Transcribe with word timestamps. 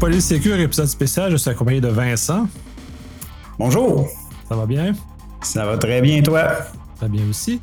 Polysécure, 0.00 0.60
épisode 0.60 0.88
spécial. 0.88 1.30
Je 1.30 1.36
suis 1.36 1.48
accompagné 1.50 1.80
de 1.80 1.88
Vincent. 1.88 2.46
Bonjour. 3.58 4.06
Ça 4.48 4.54
va 4.54 4.66
bien? 4.66 4.92
Ça 5.40 5.64
va 5.64 5.78
très 5.78 6.02
bien, 6.02 6.22
toi? 6.22 6.48
Très 6.96 7.08
bien 7.08 7.22
aussi. 7.30 7.60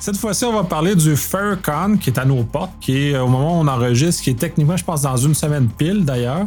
Cette 0.00 0.16
fois-ci, 0.16 0.44
on 0.44 0.52
va 0.52 0.64
parler 0.64 0.96
du 0.96 1.16
FairCon 1.16 1.96
qui 1.96 2.10
est 2.10 2.18
à 2.18 2.24
nos 2.24 2.42
portes, 2.42 2.72
qui 2.80 3.10
est 3.10 3.18
au 3.18 3.28
moment 3.28 3.58
où 3.58 3.62
on 3.62 3.68
enregistre, 3.68 4.22
qui 4.22 4.30
est 4.30 4.38
techniquement, 4.38 4.76
je 4.76 4.84
pense, 4.84 5.02
dans 5.02 5.16
une 5.16 5.34
semaine 5.34 5.68
pile 5.68 6.04
d'ailleurs. 6.04 6.44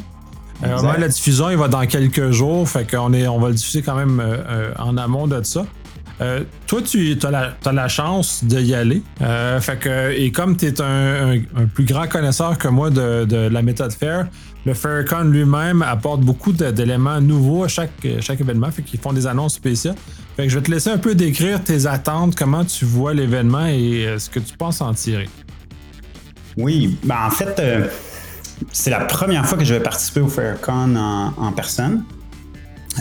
Euh, 0.63 0.97
la 0.97 1.07
diffusion, 1.07 1.49
il 1.49 1.57
va 1.57 1.69
dans 1.69 1.85
quelques 1.85 2.31
jours, 2.31 2.67
fait 2.67 2.89
qu'on 2.89 3.13
est, 3.13 3.27
on 3.27 3.39
va 3.39 3.47
le 3.47 3.55
diffuser 3.55 3.81
quand 3.81 3.95
même 3.95 4.19
euh, 4.19 4.37
euh, 4.49 4.73
en 4.77 4.97
amont 4.97 5.25
de 5.25 5.41
ça. 5.43 5.65
Euh, 6.21 6.43
toi, 6.67 6.81
tu 6.81 7.17
as 7.23 7.71
la, 7.71 7.87
chance 7.87 8.43
d'y 8.43 8.73
aller. 8.73 9.01
Euh, 9.21 9.59
et 10.15 10.31
comme 10.31 10.57
tu 10.57 10.65
es 10.67 10.81
un, 10.81 11.39
plus 11.73 11.85
grand 11.85 12.07
connaisseur 12.07 12.57
que 12.57 12.67
moi 12.67 12.89
de, 12.89 13.25
de 13.25 13.37
la 13.37 13.61
méthode 13.61 13.93
FAIR, 13.93 14.27
le 14.65 14.73
FairCon 14.73 15.23
lui-même 15.23 15.81
apporte 15.81 16.21
beaucoup 16.21 16.51
d'éléments 16.51 17.21
nouveaux 17.21 17.63
à 17.63 17.67
chaque, 17.69 17.91
événement, 18.03 18.69
fait 18.71 18.81
qu'ils 18.81 18.99
font 18.99 19.13
des 19.13 19.25
annonces 19.27 19.53
spéciales. 19.53 19.95
Fait 20.35 20.43
que 20.43 20.49
je 20.49 20.57
vais 20.57 20.63
te 20.63 20.71
laisser 20.71 20.89
un 20.89 20.97
peu 20.97 21.15
décrire 21.15 21.63
tes 21.63 21.85
attentes, 21.85 22.35
comment 22.35 22.65
tu 22.65 22.83
vois 22.83 23.13
l'événement 23.13 23.65
et 23.65 24.05
euh, 24.05 24.19
ce 24.19 24.29
que 24.29 24.39
tu 24.39 24.57
penses 24.57 24.81
en 24.81 24.93
tirer. 24.93 25.29
Oui, 26.57 26.97
ben 27.03 27.15
en 27.27 27.31
fait, 27.31 27.61
c'est 28.73 28.89
la 28.89 29.05
première 29.05 29.45
fois 29.45 29.57
que 29.57 29.63
je 29.63 29.73
vais 29.73 29.79
participer 29.79 30.19
au 30.19 30.27
FairCon 30.27 30.95
en 30.95 31.51
personne. 31.53 32.03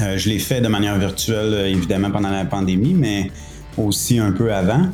Euh, 0.00 0.18
je 0.18 0.28
l'ai 0.28 0.38
fait 0.38 0.60
de 0.60 0.68
manière 0.68 0.98
virtuelle, 0.98 1.66
évidemment, 1.66 2.10
pendant 2.10 2.30
la 2.30 2.44
pandémie, 2.44 2.94
mais 2.94 3.30
aussi 3.76 4.18
un 4.18 4.32
peu 4.32 4.52
avant. 4.52 4.88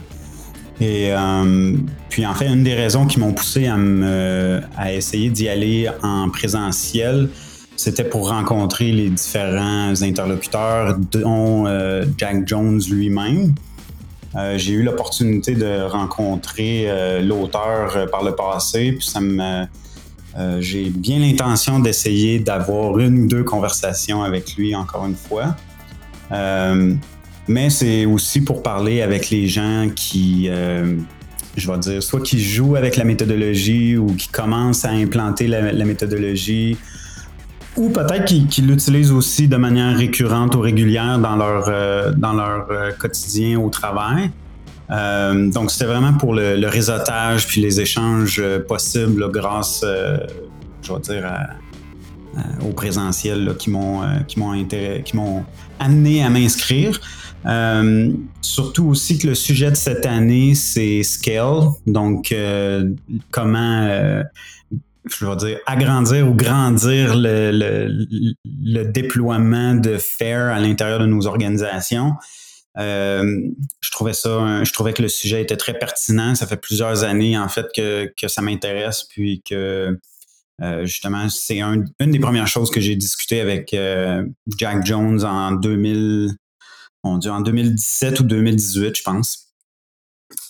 Et 0.80 1.10
euh, 1.12 1.76
puis, 2.08 2.26
en 2.26 2.34
fait, 2.34 2.46
une 2.46 2.64
des 2.64 2.74
raisons 2.74 3.06
qui 3.06 3.20
m'ont 3.20 3.32
poussé 3.32 3.68
à, 3.68 4.92
essayer 4.92 5.30
d'y 5.30 5.48
aller 5.48 5.88
en 6.02 6.28
présentiel, 6.30 7.28
c'était 7.76 8.04
pour 8.04 8.28
rencontrer 8.30 8.92
les 8.92 9.10
différents 9.10 10.00
interlocuteurs, 10.02 10.96
dont 10.96 11.66
euh, 11.66 12.04
Jack 12.16 12.46
Jones 12.46 12.80
lui-même. 12.90 13.54
Euh, 14.36 14.58
j'ai 14.58 14.72
eu 14.72 14.82
l'opportunité 14.82 15.54
de 15.54 15.82
rencontrer 15.82 16.84
euh, 16.86 17.20
l'auteur 17.20 18.10
par 18.10 18.24
le 18.24 18.34
passé, 18.34 18.92
puis 18.92 19.06
ça 19.06 19.20
me 19.20 19.64
euh, 20.36 20.60
j'ai 20.60 20.90
bien 20.90 21.20
l'intention 21.20 21.78
d'essayer 21.78 22.40
d'avoir 22.40 22.98
une 22.98 23.24
ou 23.24 23.28
deux 23.28 23.44
conversations 23.44 24.22
avec 24.22 24.56
lui 24.56 24.74
encore 24.74 25.06
une 25.06 25.14
fois. 25.14 25.56
Euh, 26.32 26.94
mais 27.46 27.70
c'est 27.70 28.04
aussi 28.04 28.40
pour 28.40 28.62
parler 28.62 29.02
avec 29.02 29.30
les 29.30 29.46
gens 29.46 29.88
qui, 29.94 30.48
euh, 30.48 30.96
je 31.56 31.70
vais 31.70 31.78
dire, 31.78 32.02
soit 32.02 32.20
qui 32.20 32.42
jouent 32.42 32.74
avec 32.74 32.96
la 32.96 33.04
méthodologie 33.04 33.96
ou 33.96 34.06
qui 34.06 34.28
commencent 34.28 34.84
à 34.84 34.90
implanter 34.90 35.46
la, 35.46 35.84
méthodologie, 35.84 36.78
ou 37.76 37.90
peut-être 37.90 38.24
qui, 38.24 38.46
qui 38.46 38.62
l'utilisent 38.62 39.12
aussi 39.12 39.46
de 39.46 39.56
manière 39.56 39.96
récurrente 39.96 40.54
ou 40.54 40.60
régulière 40.60 41.18
dans 41.18 41.36
leur, 41.36 42.14
dans 42.16 42.32
leur 42.32 42.96
quotidien 42.98 43.60
au 43.60 43.68
travail. 43.68 44.30
Euh, 44.90 45.50
donc, 45.50 45.70
c'était 45.70 45.86
vraiment 45.86 46.14
pour 46.14 46.34
le, 46.34 46.66
réseautage 46.66 47.46
puis 47.46 47.60
les 47.60 47.80
échanges 47.80 48.40
euh, 48.40 48.58
possibles 48.60 49.30
grâce, 49.30 49.82
euh, 49.84 50.18
je 50.82 50.92
vais 50.92 51.00
dire, 51.00 51.30
au 52.62 52.72
présentiel 52.72 53.54
qui 53.58 53.70
m'ont 53.70 54.02
qui 54.26 54.38
m'ont 54.38 55.44
amené 55.78 56.24
à 56.24 56.30
m'inscrire. 56.30 57.00
Surtout 58.40 58.86
aussi 58.86 59.18
que 59.18 59.28
le 59.28 59.34
sujet 59.34 59.70
de 59.70 59.76
cette 59.76 60.04
année, 60.04 60.54
c'est 60.54 61.02
scale. 61.04 61.68
Donc, 61.86 62.34
comment 63.30 64.22
je 65.06 65.26
vais 65.26 65.36
dire, 65.36 65.58
agrandir 65.66 66.28
ou 66.28 66.34
grandir 66.34 67.14
le, 67.14 67.88
le 68.44 68.84
déploiement 68.84 69.74
de 69.74 69.96
FAIR 69.96 70.54
à 70.54 70.58
l'intérieur 70.58 70.98
de 70.98 71.06
nos 71.06 71.26
organisations. 71.26 72.14
Euh, 72.78 73.50
je 73.80 73.90
trouvais 73.90 74.14
ça, 74.14 74.64
je 74.64 74.72
trouvais 74.72 74.92
que 74.92 75.02
le 75.02 75.08
sujet 75.08 75.40
était 75.42 75.56
très 75.56 75.78
pertinent. 75.78 76.34
Ça 76.34 76.46
fait 76.46 76.56
plusieurs 76.56 77.04
années 77.04 77.38
en 77.38 77.48
fait 77.48 77.66
que, 77.74 78.28
ça 78.28 78.42
m'intéresse, 78.42 79.04
puis 79.04 79.42
que 79.48 79.98
euh, 80.62 80.86
justement 80.86 81.28
c'est 81.28 81.60
un, 81.60 81.84
une 82.00 82.10
des 82.10 82.20
premières 82.20 82.46
choses 82.46 82.70
que 82.70 82.80
j'ai 82.80 82.96
discuté 82.96 83.40
avec 83.40 83.74
euh, 83.74 84.24
Jack 84.58 84.84
Jones 84.84 85.24
en 85.24 85.52
2000, 85.52 86.30
on 87.02 87.18
dit 87.18 87.28
en 87.28 87.40
2017 87.40 88.20
ou 88.20 88.24
2018, 88.24 88.96
je 88.96 89.02
pense. 89.02 89.40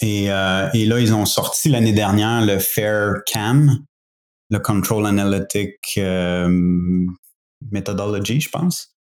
Et, 0.01 0.25
et 0.25 0.87
là 0.87 1.01
ils 1.01 1.13
ont 1.13 1.27
sorti 1.27 1.69
l'année 1.69 1.93
dernière 1.93 2.45
le 2.45 2.59
Fair 2.59 3.23
Cam, 3.27 3.71
le 4.51 4.59
Control 4.59 5.07
Analytic 5.07 5.99
Methodology, 7.71 8.41
je 8.41 8.49
pense. 8.49 8.94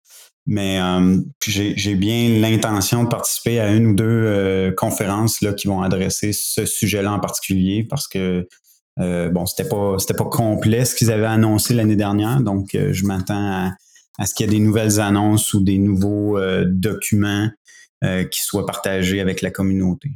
Mais 0.46 0.78
euh, 0.78 1.18
j'ai 1.46 1.94
bien 1.94 2.40
l'intention 2.40 3.04
de 3.04 3.08
participer 3.08 3.60
à 3.60 3.72
une 3.72 3.88
ou 3.88 3.94
deux 3.94 4.04
euh, 4.04 4.72
conférences 4.72 5.40
là, 5.40 5.54
qui 5.54 5.68
vont 5.68 5.80
adresser 5.80 6.32
ce 6.34 6.66
sujet-là 6.66 7.12
en 7.12 7.20
particulier 7.20 7.86
parce 7.88 8.06
que 8.06 8.46
euh, 9.00 9.30
bon, 9.30 9.46
c'était 9.46 9.68
pas 9.68 9.96
pas 9.96 10.24
complet 10.24 10.84
ce 10.84 10.94
qu'ils 10.94 11.10
avaient 11.10 11.24
annoncé 11.24 11.72
l'année 11.74 11.96
dernière, 11.96 12.40
donc 12.40 12.68
je 12.72 13.06
m'attends 13.06 13.72
à, 14.18 14.26
ce 14.26 14.34
qu'il 14.34 14.46
y 14.46 14.48
ait 14.48 14.52
des 14.52 14.64
nouvelles 14.64 15.00
annonces 15.00 15.54
ou 15.54 15.64
des 15.64 15.78
nouveaux 15.78 16.38
documents 16.66 17.48
qui 18.02 18.40
soient 18.40 18.66
partagés 18.66 19.20
avec 19.20 19.40
la 19.40 19.50
communauté. 19.50 20.10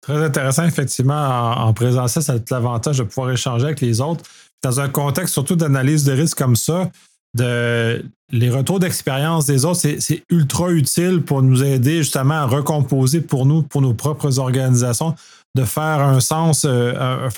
Très 0.00 0.22
intéressant, 0.22 0.64
effectivement, 0.64 1.14
en, 1.14 1.68
en 1.68 1.72
présentiel, 1.74 2.24
ça 2.24 2.34
a 2.34 2.38
l'avantage 2.50 2.98
de 2.98 3.02
pouvoir 3.02 3.32
échanger 3.32 3.66
avec 3.66 3.80
les 3.80 4.00
autres. 4.00 4.24
Dans 4.62 4.80
un 4.80 4.88
contexte 4.88 5.34
surtout 5.34 5.56
d'analyse 5.56 6.04
de 6.04 6.12
risque 6.12 6.38
comme 6.38 6.56
ça, 6.56 6.90
les 7.34 8.50
retours 8.50 8.78
d'expérience 8.78 9.46
des 9.46 9.64
autres, 9.64 9.80
c'est 9.80 10.24
ultra 10.30 10.70
utile 10.70 11.22
pour 11.22 11.42
nous 11.42 11.62
aider 11.62 11.98
justement 11.98 12.34
à 12.34 12.46
recomposer 12.46 13.20
pour 13.20 13.46
nous, 13.46 13.62
pour 13.62 13.82
nos 13.82 13.94
propres 13.94 14.38
organisations, 14.38 15.14
de 15.54 15.64
faire 15.64 16.00
un 16.00 16.20
sens, 16.20 16.64
euh, 16.64 17.28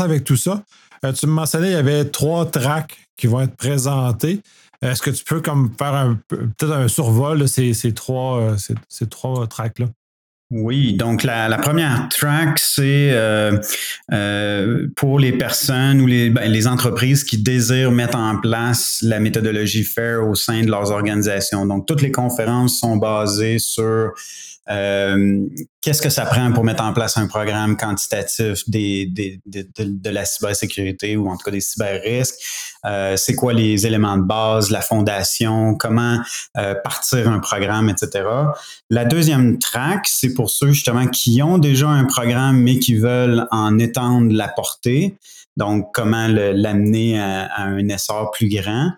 avec 0.00 0.24
tout 0.24 0.36
ça. 0.36 0.62
Euh, 1.04 1.12
tu 1.12 1.26
me 1.26 1.32
mentionnais, 1.32 1.68
il 1.68 1.72
y 1.72 1.76
avait 1.76 2.04
trois 2.04 2.46
tracks 2.46 2.96
qui 3.16 3.26
vont 3.26 3.40
être 3.40 3.56
présentés. 3.56 4.40
Est-ce 4.80 5.02
que 5.02 5.10
tu 5.10 5.24
peux 5.24 5.40
comme 5.40 5.70
faire 5.78 6.16
peut-être 6.28 6.72
un 6.72 6.88
survol 6.88 7.38
de 7.38 7.46
ces, 7.46 7.74
ces 7.74 7.92
trois, 7.92 8.38
euh, 8.38 8.56
ces, 8.56 8.74
ces 8.88 9.06
trois 9.06 9.46
tracks-là? 9.46 9.86
Oui, 10.50 10.94
donc 10.94 11.22
la, 11.22 11.56
première 11.58 12.08
track, 12.10 12.58
c'est 12.58 13.10
euh, 13.12 13.58
euh, 14.12 14.86
pour 14.94 15.18
les 15.18 15.32
personnes 15.32 16.00
ou 16.00 16.06
les, 16.06 16.30
ben, 16.30 16.50
les 16.50 16.66
entreprises 16.66 17.24
qui 17.24 17.38
désirent 17.38 17.90
mettre 17.90 18.18
en 18.18 18.38
place 18.38 18.98
la 19.02 19.20
méthodologie 19.20 19.84
FAIR 19.84 20.28
au 20.28 20.34
sein 20.34 20.62
de 20.62 20.70
leurs 20.70 20.90
organisations. 20.90 21.64
Donc, 21.66 21.86
toutes 21.86 22.02
les 22.02 22.12
conférences 22.12 22.78
sont 22.78 22.98
basées 22.98 23.58
sur 23.58 24.12
euh, 24.70 25.46
qu'est-ce 25.82 26.00
que 26.00 26.08
ça 26.08 26.24
prend 26.24 26.50
pour 26.52 26.64
mettre 26.64 26.82
en 26.82 26.92
place 26.92 27.18
un 27.18 27.26
programme 27.26 27.76
quantitatif 27.76 28.68
des, 28.68 29.06
des, 29.06 29.40
de, 29.44 29.62
de, 29.76 29.84
de, 29.90 30.10
la 30.10 30.24
cybersécurité 30.24 31.16
ou 31.16 31.28
en 31.28 31.36
tout 31.36 31.44
cas 31.44 31.50
des 31.50 31.60
cyber-risques? 31.60 32.36
Euh, 32.86 33.16
c'est 33.16 33.34
quoi 33.34 33.52
les 33.52 33.86
éléments 33.86 34.16
de 34.16 34.22
base, 34.22 34.70
la 34.70 34.80
fondation, 34.80 35.74
comment 35.74 36.18
euh, 36.56 36.74
partir 36.74 37.28
un 37.28 37.38
programme, 37.38 37.88
etc. 37.88 38.24
La 38.90 39.04
deuxième 39.04 39.58
track, 39.58 40.06
c'est 40.06 40.34
pour 40.34 40.50
ceux 40.50 40.72
justement 40.72 41.06
qui 41.06 41.42
ont 41.42 41.58
déjà 41.58 41.88
un 41.88 42.04
programme 42.04 42.60
mais 42.60 42.78
qui 42.78 42.94
veulent 42.94 43.46
en 43.50 43.78
étendre 43.78 44.32
la 44.32 44.48
portée. 44.48 45.16
Donc, 45.56 45.90
comment 45.94 46.26
l'amener 46.28 47.20
à, 47.20 47.48
un 47.58 47.88
essor 47.88 48.32
plus 48.32 48.48
grand. 48.48 48.90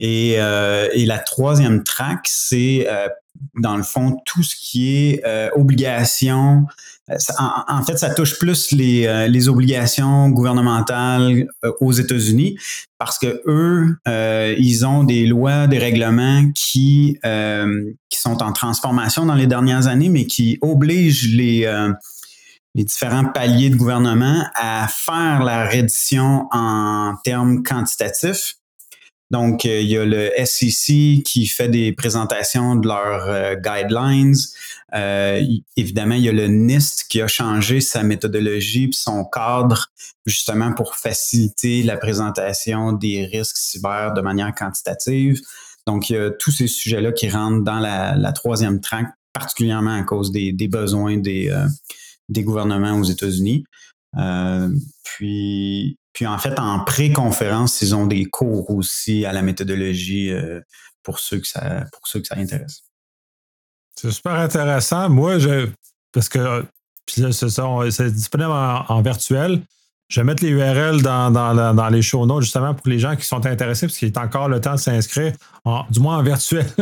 Et, 0.00 0.34
euh, 0.38 0.88
et 0.92 1.06
la 1.06 1.20
troisième 1.20 1.84
track, 1.84 2.26
c'est 2.28 2.88
dans 3.54 3.76
le 3.76 3.82
fond 3.82 4.16
tout 4.24 4.42
ce 4.42 4.56
qui 4.56 4.96
est 4.96 5.22
euh, 5.26 5.50
obligation. 7.12 7.34
En, 7.68 7.82
fait, 7.84 7.96
ça 7.96 8.14
touche 8.14 8.38
plus 8.38 8.72
les, 8.72 9.06
euh, 9.06 9.28
les 9.28 9.48
obligations 9.48 10.28
gouvernementales 10.28 11.46
euh, 11.64 11.72
aux 11.80 11.92
États-Unis 11.92 12.58
parce 12.98 13.18
que 13.18 13.42
eux, 13.46 13.96
euh, 14.06 14.54
ils 14.58 14.86
ont 14.86 15.04
des 15.04 15.26
lois, 15.26 15.66
des 15.66 15.78
règlements 15.78 16.50
qui 16.54 17.18
qui 18.08 18.20
sont 18.20 18.42
en 18.42 18.52
transformation 18.52 19.26
dans 19.26 19.34
les 19.34 19.46
dernières 19.46 19.86
années, 19.86 20.08
mais 20.08 20.26
qui 20.26 20.58
obligent 20.60 21.34
les 21.34 21.66
les 22.74 22.84
différents 22.84 23.26
paliers 23.26 23.70
de 23.70 23.76
gouvernement 23.76 24.44
à 24.54 24.86
faire 24.88 25.42
la 25.42 25.68
reddition 25.68 26.48
en 26.52 27.14
termes 27.22 27.62
quantitatifs 27.62 28.54
donc, 29.32 29.64
euh, 29.64 29.80
il 29.80 29.88
y 29.88 29.96
a 29.96 30.04
le 30.04 30.30
SEC 30.44 31.22
qui 31.24 31.46
fait 31.46 31.70
des 31.70 31.92
présentations 31.92 32.76
de 32.76 32.86
leurs 32.86 33.28
euh, 33.28 33.54
guidelines. 33.54 34.36
Euh, 34.94 35.42
évidemment, 35.78 36.16
il 36.16 36.22
y 36.22 36.28
a 36.28 36.32
le 36.32 36.48
NIST 36.48 37.06
qui 37.08 37.22
a 37.22 37.26
changé 37.26 37.80
sa 37.80 38.02
méthodologie 38.02 38.84
et 38.84 38.92
son 38.92 39.24
cadre 39.24 39.86
justement 40.26 40.74
pour 40.74 40.96
faciliter 40.96 41.82
la 41.82 41.96
présentation 41.96 42.92
des 42.92 43.24
risques 43.24 43.56
cyber 43.56 44.12
de 44.12 44.20
manière 44.20 44.54
quantitative. 44.54 45.40
Donc, 45.86 46.10
il 46.10 46.16
y 46.16 46.18
a 46.18 46.30
tous 46.30 46.50
ces 46.50 46.66
sujets-là 46.66 47.12
qui 47.12 47.30
rentrent 47.30 47.64
dans 47.64 47.78
la, 47.78 48.32
troisième 48.32 48.80
track, 48.82 49.06
particulièrement 49.32 49.94
à 49.94 50.02
cause 50.02 50.30
des, 50.30 50.52
besoins 50.68 51.16
des, 51.16 51.50
gouvernements 52.28 52.98
aux 52.98 53.04
États-Unis. 53.04 53.64
Puis 55.02 55.96
Puis 56.12 56.26
en 56.26 56.38
fait, 56.38 56.58
en 56.58 56.84
pré-conférence, 56.84 57.80
ils 57.82 57.94
ont 57.94 58.06
des 58.06 58.26
cours 58.26 58.70
aussi 58.70 59.24
à 59.24 59.32
la 59.32 59.42
méthodologie 59.42 60.32
pour 61.02 61.18
ceux 61.18 61.38
que 61.38 61.46
ça, 61.46 61.86
pour 61.92 62.06
ceux 62.06 62.20
que 62.20 62.26
ça 62.26 62.36
intéresse. 62.36 62.82
C'est 63.96 64.10
super 64.10 64.34
intéressant. 64.34 65.08
Moi, 65.08 65.38
je, 65.38 65.68
parce 66.12 66.28
que 66.28 66.64
c'est 67.06 68.10
disponible 68.12 68.50
en, 68.50 69.02
virtuel. 69.02 69.62
Je 70.08 70.20
vais 70.20 70.24
mettre 70.24 70.42
les 70.42 70.50
URL 70.50 71.02
dans, 71.02 71.88
les 71.90 72.02
show 72.02 72.26
notes 72.26 72.42
justement 72.42 72.74
pour 72.74 72.88
les 72.88 72.98
gens 72.98 73.16
qui 73.16 73.24
sont 73.24 73.44
intéressés, 73.46 73.86
parce 73.86 73.98
qu'il 73.98 74.08
est 74.08 74.18
encore 74.18 74.48
le 74.48 74.60
temps 74.60 74.74
de 74.74 74.80
s'inscrire, 74.80 75.32
du 75.90 76.00
moins 76.00 76.18
en 76.18 76.22
virtuel. 76.22 76.66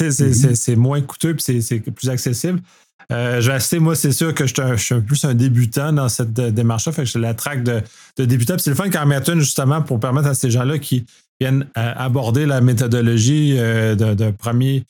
Mm-hmm. 0.00 0.54
c'est 0.54 0.76
moins 0.76 1.02
coûteux 1.02 1.36
et 1.48 1.60
c'est 1.60 1.80
plus 1.80 2.08
accessible. 2.08 2.62
Euh, 3.10 3.40
je 3.40 3.48
vais 3.48 3.56
assister, 3.56 3.78
moi, 3.78 3.94
c'est 3.94 4.12
sûr 4.12 4.34
que 4.34 4.46
je 4.46 4.76
suis, 4.76 5.00
plus 5.00 5.24
un 5.24 5.34
débutant 5.34 5.92
dans 5.92 6.08
cette 6.08 6.32
démarche-là. 6.32 6.92
Fait 6.92 7.02
que 7.02 7.08
je 7.08 7.18
la 7.18 7.34
traque 7.34 7.62
de, 7.62 7.82
de 8.16 8.24
débutant. 8.24 8.56
c'est 8.58 8.70
le 8.70 8.76
fun 8.76 8.90
qu'en 8.90 9.06
mettre 9.06 9.30
une 9.30 9.40
justement 9.40 9.82
pour 9.82 9.98
permettre 9.98 10.28
à 10.28 10.34
ces 10.34 10.50
gens-là 10.50 10.78
qui 10.78 11.06
viennent 11.40 11.66
euh, 11.76 11.92
aborder 11.96 12.46
la 12.46 12.60
méthodologie 12.60 13.56
euh, 13.58 13.94
d'un 13.94 14.32
premier, 14.32 14.84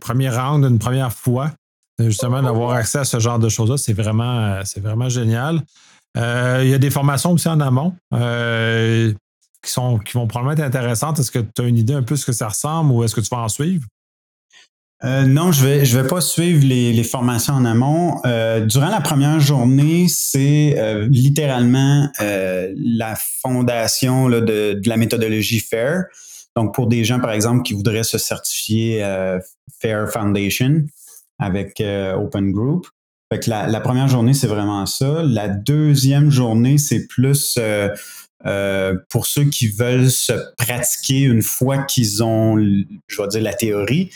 premier 0.00 0.28
round, 0.28 0.64
d'une 0.64 0.78
première 0.78 1.12
fois, 1.12 1.52
justement 1.98 2.42
d'avoir 2.42 2.72
accès 2.72 2.98
à 2.98 3.04
ce 3.04 3.18
genre 3.18 3.38
de 3.38 3.48
choses-là. 3.48 3.76
C'est 3.78 3.94
vraiment, 3.94 4.60
c'est 4.64 4.80
vraiment 4.80 5.08
génial. 5.08 5.62
il 6.16 6.68
y 6.68 6.74
a 6.74 6.78
des 6.78 6.90
formations 6.90 7.32
aussi 7.32 7.48
en 7.48 7.60
amont 7.60 7.94
qui, 9.62 9.72
sont, 9.72 9.98
qui 9.98 10.12
vont 10.12 10.26
probablement 10.26 10.52
être 10.52 10.66
intéressantes. 10.66 11.18
Est-ce 11.18 11.30
que 11.30 11.38
tu 11.38 11.62
as 11.62 11.64
une 11.64 11.78
idée 11.78 11.94
un 11.94 12.02
peu 12.02 12.14
de 12.14 12.20
ce 12.20 12.26
que 12.26 12.32
ça 12.32 12.48
ressemble 12.48 12.92
ou 12.92 13.02
est-ce 13.02 13.14
que 13.14 13.20
tu 13.20 13.28
vas 13.30 13.38
en 13.38 13.48
suivre? 13.48 13.86
Euh, 15.04 15.26
non, 15.26 15.52
je 15.52 15.62
vais 15.64 15.84
je 15.84 15.98
vais 15.98 16.08
pas 16.08 16.22
suivre 16.22 16.64
les, 16.64 17.04
formations 17.04 17.52
en 17.54 17.64
amont. 17.64 18.20
Euh, 18.24 18.64
durant 18.64 18.88
la 18.88 19.02
première 19.02 19.40
journée, 19.40 20.06
c'est 20.08 20.74
euh, 20.78 21.06
littéralement 21.10 22.08
la 22.18 23.14
fondation 23.42 24.28
de, 24.30 24.80
la 24.86 24.96
méthodologie 24.96 25.60
FAIR. 25.60 26.04
Donc, 26.56 26.74
pour 26.74 26.86
des 26.86 27.04
gens, 27.04 27.20
par 27.20 27.32
exemple, 27.32 27.62
qui 27.62 27.74
voudraient 27.74 28.02
se 28.02 28.16
certifier 28.16 29.00
FAIR 29.80 30.10
Foundation 30.10 30.84
avec 31.38 31.82
Open 31.82 32.52
Group. 32.52 32.86
Fait 33.30 33.46
la, 33.48 33.66
la 33.66 33.80
première 33.80 34.08
journée, 34.08 34.32
c'est 34.32 34.46
vraiment 34.46 34.86
ça. 34.86 35.22
La 35.22 35.48
deuxième 35.48 36.30
journée, 36.30 36.78
c'est 36.78 37.06
plus 37.06 37.58
euh, 38.46 38.94
pour 39.08 39.26
ceux 39.26 39.44
qui 39.44 39.66
veulent 39.66 40.10
se 40.10 40.32
pratiquer 40.56 41.22
une 41.22 41.42
fois 41.42 41.82
qu'ils 41.82 42.22
ont, 42.22 42.56
je 42.58 43.22
vais 43.22 43.28
dire, 43.28 43.42
la 43.42 43.54
théorie. 43.54 44.10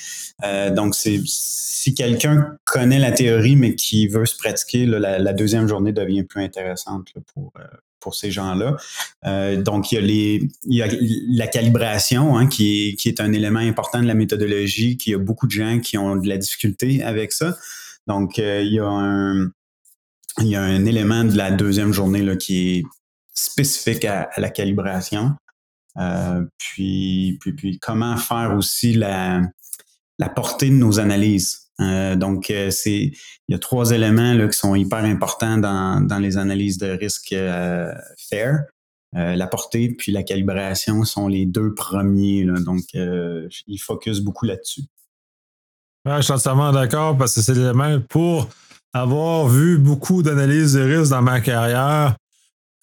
Euh, 0.44 0.70
donc, 0.70 0.94
c'est 0.94 1.20
si 1.24 1.94
quelqu'un 1.94 2.56
connaît 2.64 2.98
la 2.98 3.10
théorie, 3.10 3.56
mais 3.56 3.74
qui 3.74 4.06
veut 4.06 4.26
se 4.26 4.36
pratiquer, 4.36 4.86
la, 4.86 5.32
deuxième 5.32 5.66
journée 5.66 5.92
devient 5.92 6.22
plus 6.22 6.44
intéressante 6.44 7.08
pour, 7.34 7.52
euh, 7.58 7.64
pour 7.98 8.14
ces 8.14 8.30
gens-là. 8.30 8.76
donc, 9.56 9.90
il 9.90 9.94
y, 9.96 9.98
a 9.98 10.00
les, 10.00 10.48
il 10.64 10.76
y 10.76 10.82
a 10.82 10.88
la 11.28 11.46
calibration, 11.48 12.36
hein, 12.36 12.46
qui, 12.46 12.96
est, 13.04 13.20
un 13.20 13.32
élément 13.32 13.60
important 13.60 14.00
de 14.00 14.06
la 14.06 14.14
méthodologie, 14.14 14.96
qu'il 14.96 15.12
y 15.12 15.14
a 15.16 15.18
beaucoup 15.18 15.46
de 15.46 15.52
gens 15.52 15.80
qui 15.80 15.98
ont 15.98 16.16
de 16.16 16.28
la 16.28 16.38
difficulté 16.38 17.02
avec 17.02 17.32
ça. 17.32 17.56
Donc, 18.06 18.38
il 18.38 18.72
y 18.72 18.78
a 18.78 18.86
un, 18.86 19.50
élément 20.86 21.24
de 21.24 21.36
la 21.36 21.50
deuxième 21.50 21.92
journée 21.92 22.36
qui 22.38 22.78
est 22.78 22.82
spécifique 23.32 24.04
à, 24.04 24.28
la 24.36 24.50
calibration. 24.50 25.34
Euh, 25.98 26.44
puis, 26.58 27.38
puis, 27.40 27.52
puis, 27.52 27.78
comment 27.78 28.16
faire 28.16 28.54
aussi 28.56 28.92
la, 28.92 29.42
la 30.18 30.28
portée 30.28 30.70
de 30.70 30.74
nos 30.74 31.00
analyses. 31.00 31.70
Euh, 31.80 32.14
donc, 32.14 32.50
euh, 32.50 32.70
c'est 32.70 33.12
il 33.48 33.52
y 33.52 33.54
a 33.54 33.58
trois 33.58 33.90
éléments 33.90 34.34
là, 34.34 34.48
qui 34.48 34.58
sont 34.58 34.74
hyper 34.74 35.04
importants 35.04 35.58
dans, 35.58 36.00
dans 36.00 36.18
les 36.18 36.36
analyses 36.36 36.78
de 36.78 36.90
risque 36.90 37.34
fair. 38.28 38.64
la 39.12 39.46
portée 39.46 39.88
puis 39.88 40.12
la 40.12 40.22
calibration 40.22 41.04
sont 41.04 41.26
les 41.26 41.46
deux 41.46 41.74
premiers. 41.74 42.44
Donc, 42.44 42.82
il 42.94 43.78
focus 43.78 44.20
beaucoup 44.20 44.46
là-dessus. 44.46 44.82
Je 46.06 46.22
suis 46.22 46.32
entièrement 46.32 46.72
d'accord 46.72 47.16
parce 47.18 47.34
que 47.34 47.42
c'est 47.42 47.54
l'élément 47.54 48.00
pour 48.08 48.48
avoir 48.92 49.48
vu 49.48 49.78
beaucoup 49.78 50.22
d'analyses 50.22 50.74
de 50.74 50.82
risque 50.82 51.10
dans 51.10 51.22
ma 51.22 51.40
carrière. 51.40 52.16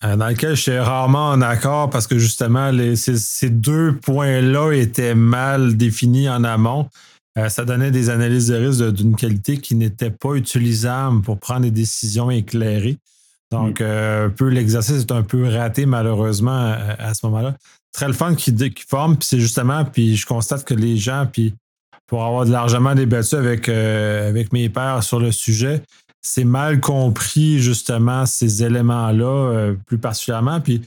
Euh, 0.04 0.16
dans 0.16 0.28
lequel 0.28 0.56
je 0.56 0.62
suis 0.62 0.78
rarement 0.78 1.30
en 1.30 1.42
accord 1.42 1.90
parce 1.90 2.06
que 2.06 2.20
justement, 2.20 2.72
ces, 2.96 3.50
deux 3.50 3.96
points-là 3.96 4.72
étaient 4.74 5.16
mal 5.16 5.76
définis 5.76 6.30
en 6.30 6.44
amont. 6.44 6.88
Euh, 7.38 7.50
ça 7.50 7.66
donnait 7.66 7.90
des 7.90 8.12
analyses 8.12 8.48
de 8.48 8.56
risque 8.56 8.94
d'une 8.94 9.16
qualité 9.16 9.58
qui 9.58 9.74
n'était 9.74 10.12
pas 10.12 10.36
utilisable 10.36 11.22
pour 11.22 11.40
prendre 11.40 11.62
des 11.62 11.72
décisions 11.72 12.30
éclairées. 12.30 12.98
Donc, 13.52 13.80
mm. 13.80 13.84
euh, 13.84 14.28
un 14.28 14.30
peu 14.30 14.50
l'exercice 14.50 15.02
est 15.02 15.12
un 15.12 15.24
peu 15.24 15.48
raté 15.48 15.88
malheureusement 15.88 16.76
à, 17.00 17.14
ce 17.16 17.26
moment-là. 17.26 17.56
Très 17.92 18.08
le 18.08 18.14
fun 18.14 18.36
qui, 18.36 18.54
qui 18.54 18.84
forme, 18.88 19.18
puis 19.18 19.28
c'est 19.28 19.40
justement, 19.40 19.84
puis 19.84 20.16
je 20.16 20.28
constate 20.28 20.64
que 20.64 20.76
les 20.76 20.98
gens, 20.98 21.28
puis 21.32 21.56
pour 22.06 22.24
avoir 22.24 22.46
largement 22.46 22.94
débattu 22.94 23.36
avec, 23.36 23.68
avec 23.68 24.54
mes 24.54 24.70
pairs 24.70 25.02
sur 25.02 25.20
le 25.20 25.32
sujet, 25.32 25.82
c'est 26.22 26.44
mal 26.44 26.80
compris 26.80 27.60
justement 27.60 28.26
ces 28.26 28.64
éléments-là 28.64 29.26
euh, 29.26 29.76
plus 29.86 29.98
particulièrement. 29.98 30.60
Puis 30.62 30.82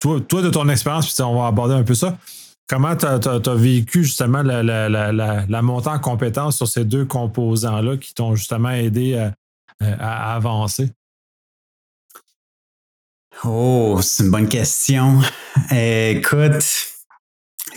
toi, 0.00 0.20
toi 0.20 0.42
de 0.42 0.50
ton 0.50 0.68
expérience, 0.68 1.12
puis 1.12 1.22
on 1.22 1.40
va 1.40 1.46
aborder 1.46 1.74
un 1.74 1.82
peu 1.82 1.94
ça. 1.94 2.16
Comment 2.68 2.96
tu 2.96 3.06
as, 3.06 3.54
vécu 3.54 4.02
justement 4.02 4.42
la, 4.42 5.62
montée 5.62 5.88
en 5.88 6.00
compétence 6.00 6.56
sur 6.56 6.66
ces 6.66 6.84
deux 6.84 7.04
composants-là 7.04 7.96
qui 7.96 8.12
t'ont 8.12 8.34
justement 8.34 8.70
aidé 8.70 9.30
à, 9.80 10.34
avancer? 10.34 10.90
Oh, 13.44 14.00
c'est 14.02 14.24
une 14.24 14.30
bonne 14.30 14.48
question. 14.48 15.20
Écoute, 15.70 16.64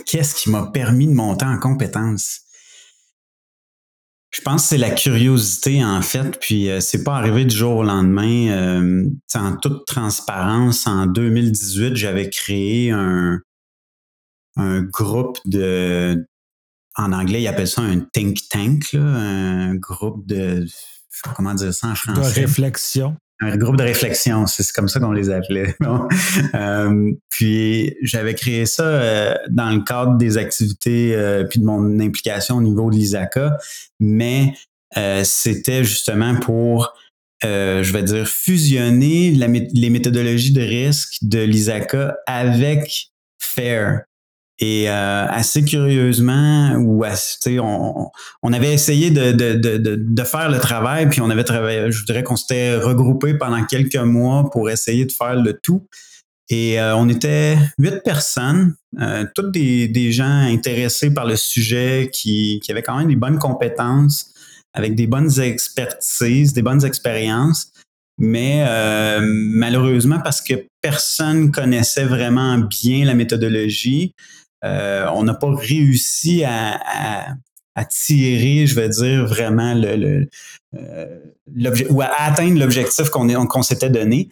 qu'est-ce 0.08 0.34
qui 0.34 0.50
m'a 0.50 0.66
permis 0.68 1.06
de 1.06 1.14
monter 1.14 1.46
en 1.46 1.60
compétence? 1.60 2.42
Je 4.32 4.42
pense 4.42 4.64
que 4.64 4.68
c'est 4.70 4.78
la 4.78 4.92
curiosité 4.92 5.84
en 5.84 6.02
fait, 6.02 6.40
puis 6.40 6.70
euh, 6.70 6.80
c'est 6.82 7.04
pas 7.04 7.16
arrivé 7.16 7.46
du 7.46 7.56
jour 7.56 7.78
au 7.78 7.84
lendemain. 7.84 8.50
Euh, 8.52 9.10
en 9.36 9.56
toute 9.56 9.88
transparence, 9.88 10.86
en 10.86 11.08
2018, 11.08 11.96
j'avais 11.96 12.30
créé 12.30 12.92
un, 12.92 13.40
un 14.56 14.82
groupe 14.82 15.40
de, 15.46 16.28
en 16.96 17.12
anglais, 17.12 17.42
ils 17.42 17.48
appellent 17.48 17.68
ça 17.68 17.82
un 17.82 18.00
think 18.00 18.38
tank, 18.50 18.94
un 18.94 19.74
groupe 19.76 20.28
de, 20.28 20.66
comment 21.36 21.54
dire 21.54 21.74
ça 21.74 21.88
en 21.88 21.96
français? 21.96 22.42
De 22.42 22.42
réflexion 22.42 23.18
un 23.42 23.56
groupe 23.56 23.78
de 23.78 23.84
réflexion, 23.84 24.48
c'est 24.48 24.70
comme 24.74 24.90
ça 24.90 25.00
qu'on 25.00 25.12
les 25.12 25.30
appelait. 25.30 25.76
euh, 26.56 27.12
puis 27.30 27.96
j'avais 28.02 28.36
créé 28.36 28.66
ça 28.66 28.84
euh, 28.84 29.36
dans 29.50 29.70
le 29.70 29.82
cadre 29.82 30.18
des 30.18 30.38
activités 30.38 31.16
euh, 31.16 31.46
puis 31.46 31.60
de 31.60 31.66
mon 31.66 32.00
implication 32.00 32.58
au 32.58 32.62
niveau 32.62 32.90
de 32.90 32.96
l'ISACA, 32.96 33.58
mais 34.00 34.54
euh, 34.98 35.24
c'était 35.24 35.84
justement 35.84 36.36
pour, 36.36 36.94
je 37.44 37.94
vais 37.94 38.04
dire, 38.04 38.28
fusionner 38.28 39.32
les 39.32 39.90
méthodologies 39.90 40.54
de 40.54 40.62
risque 40.62 41.20
de 41.22 41.40
l'ISACA 41.40 42.18
avec 42.28 43.12
FAIR. 43.40 44.02
Et 44.62 44.90
euh, 44.90 45.26
assez 45.30 45.64
curieusement, 45.64 46.74
ou 46.76 47.06
on, 47.62 48.12
on 48.44 48.54
avait 48.54 48.74
essayé 48.74 49.10
de, 49.10 49.32
de, 49.32 49.54
de, 49.54 49.96
de, 49.98 50.24
faire 50.26 50.52
le 50.52 50.60
travail, 50.60 51.08
puis 51.08 51.22
on 51.22 51.30
avait 51.30 51.46
travaillé, 51.46 51.90
je 51.92 52.04
dirais 52.04 52.24
qu'on 52.24 52.36
s'était 52.36 52.76
regroupé 52.76 53.36
pendant 53.36 53.64
quelques 53.64 53.96
mois 53.96 54.50
pour 54.52 54.70
essayer 54.70 55.06
de 55.06 55.14
faire 55.14 55.36
le 55.36 55.54
tout. 55.54 55.88
Et 56.50 56.78
euh, 56.80 56.94
on 56.98 57.08
était 57.08 57.58
huit 57.78 58.04
personnes, 58.04 58.76
euh, 59.00 59.26
toutes 59.34 59.52
des, 59.52 59.88
des, 59.88 60.12
gens 60.12 60.26
intéressés 60.26 61.14
par 61.14 61.26
le 61.26 61.38
sujet, 61.38 62.10
qui, 62.12 62.60
qui 62.62 62.72
avaient 62.72 62.84
quand 62.84 62.98
même 62.98 63.08
des 63.08 63.16
bonnes 63.16 63.40
compétences, 63.40 64.34
avec 64.74 64.94
des 64.94 65.08
bonnes 65.08 65.40
expertises, 65.40 66.52
des 66.52 66.64
bonnes 66.64 66.84
expériences. 66.84 67.72
Mais 68.22 68.66
malheureusement, 69.22 70.20
parce 70.22 70.42
que 70.42 70.66
personne 70.82 71.52
connaissait 71.52 72.04
vraiment 72.04 72.58
bien 72.58 73.06
la 73.06 73.14
méthodologie, 73.14 74.14
euh, 74.18 74.49
on 74.64 75.24
n'a 75.24 75.34
pas 75.34 75.54
réussi 75.54 76.44
à, 76.46 77.36
tirer, 77.90 78.68
je 78.68 78.76
vais 78.76 78.90
dire, 78.90 79.26
vraiment 79.26 79.74
le, 79.74 80.28
euh, 80.76 81.20
ou 81.90 82.02
à 82.02 82.10
atteindre 82.20 82.60
l'objectif 82.60 83.10
qu'on 83.10 83.62
s'était 83.62 83.90
donné. 83.90 84.30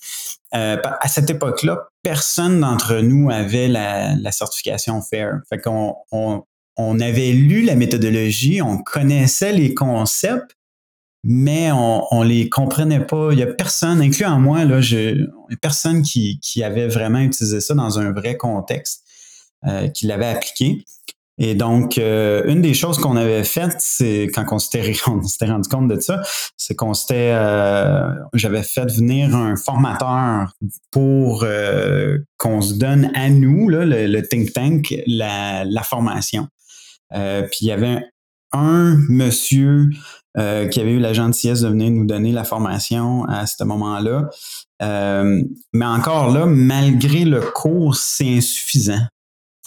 Euh, 0.56 0.78
à 0.84 1.08
cette 1.08 1.30
époque-là, 1.30 1.90
personne 2.04 2.60
d'entre 2.62 3.00
nous 3.00 3.30
avait 3.30 3.68
la, 3.68 4.32
certification 4.32 5.02
FAIR. 5.02 5.40
Fait 5.50 5.60
qu'on 5.60 5.96
on, 6.12 7.00
avait 7.00 7.32
lu 7.32 7.64
la 7.64 7.76
méthodologie, 7.76 8.62
on 8.62 8.78
connaissait 8.78 9.52
les 9.52 9.74
concepts, 9.74 10.56
mais 11.24 11.72
on, 11.72 12.06
on 12.12 12.24
les 12.24 12.50
comprenait 12.50 13.06
pas. 13.06 13.30
Il 13.32 13.40
y 13.40 13.44
a 13.44 13.48
personne, 13.48 14.02
incluant 14.02 14.40
moi, 14.40 14.64
là, 14.64 14.80
personne 15.62 16.02
qui 16.02 16.64
avait 16.64 16.88
vraiment 16.88 17.20
utilisé 17.20 17.60
ça 17.60 17.74
dans 17.74 18.00
un 18.00 18.12
vrai 18.12 18.38
contexte. 18.38 19.07
Euh, 19.66 19.88
qui 19.88 20.06
l'avait 20.06 20.28
appliqué. 20.28 20.86
Et 21.40 21.56
donc, 21.56 21.98
euh, 21.98 22.44
une 22.46 22.62
des 22.62 22.76
choses 22.76 23.00
qu'on 23.00 23.16
avait 23.16 23.44
faites, 23.44 23.78
c'est 23.80 24.30
quand 24.32 24.46
on 24.52 24.60
s'était, 24.60 24.94
rendu 25.48 25.68
compte 25.68 25.88
de 25.88 26.00
ça, 26.00 26.22
c'est 26.58 26.76
qu'on 26.76 26.94
s'était, 26.94 27.32
euh, 27.34 28.08
j'avais 28.34 28.62
fait 28.62 28.86
venir 28.86 29.36
un 29.36 29.56
formateur 29.56 30.54
pour 30.92 31.44
qu'on 32.38 32.62
se 32.62 32.76
donne 32.76 33.10
à 33.16 33.32
nous, 33.32 33.68
le, 33.68 34.22
think 34.22 34.54
tank, 34.54 34.94
la, 35.08 35.66
la 35.66 35.82
formation. 35.82 36.48
puis 37.12 37.58
il 37.62 37.68
y 37.68 37.72
avait 37.72 38.04
un 38.52 38.96
monsieur 39.10 39.90
qui 40.36 40.80
avait 40.80 40.92
eu 40.92 41.00
la 41.00 41.14
gentillesse 41.14 41.62
de 41.62 41.68
venir 41.68 41.90
nous 41.90 42.06
donner 42.06 42.32
la 42.32 42.44
formation 42.44 43.26
à 43.26 43.48
ce 43.48 43.64
moment-là. 43.64 44.30
mais 44.82 45.86
encore 45.86 46.32
là, 46.32 46.46
malgré 46.46 47.26
le 47.26 47.42
cours, 47.42 47.96
c'est 47.96 48.38
insuffisant 48.38 49.02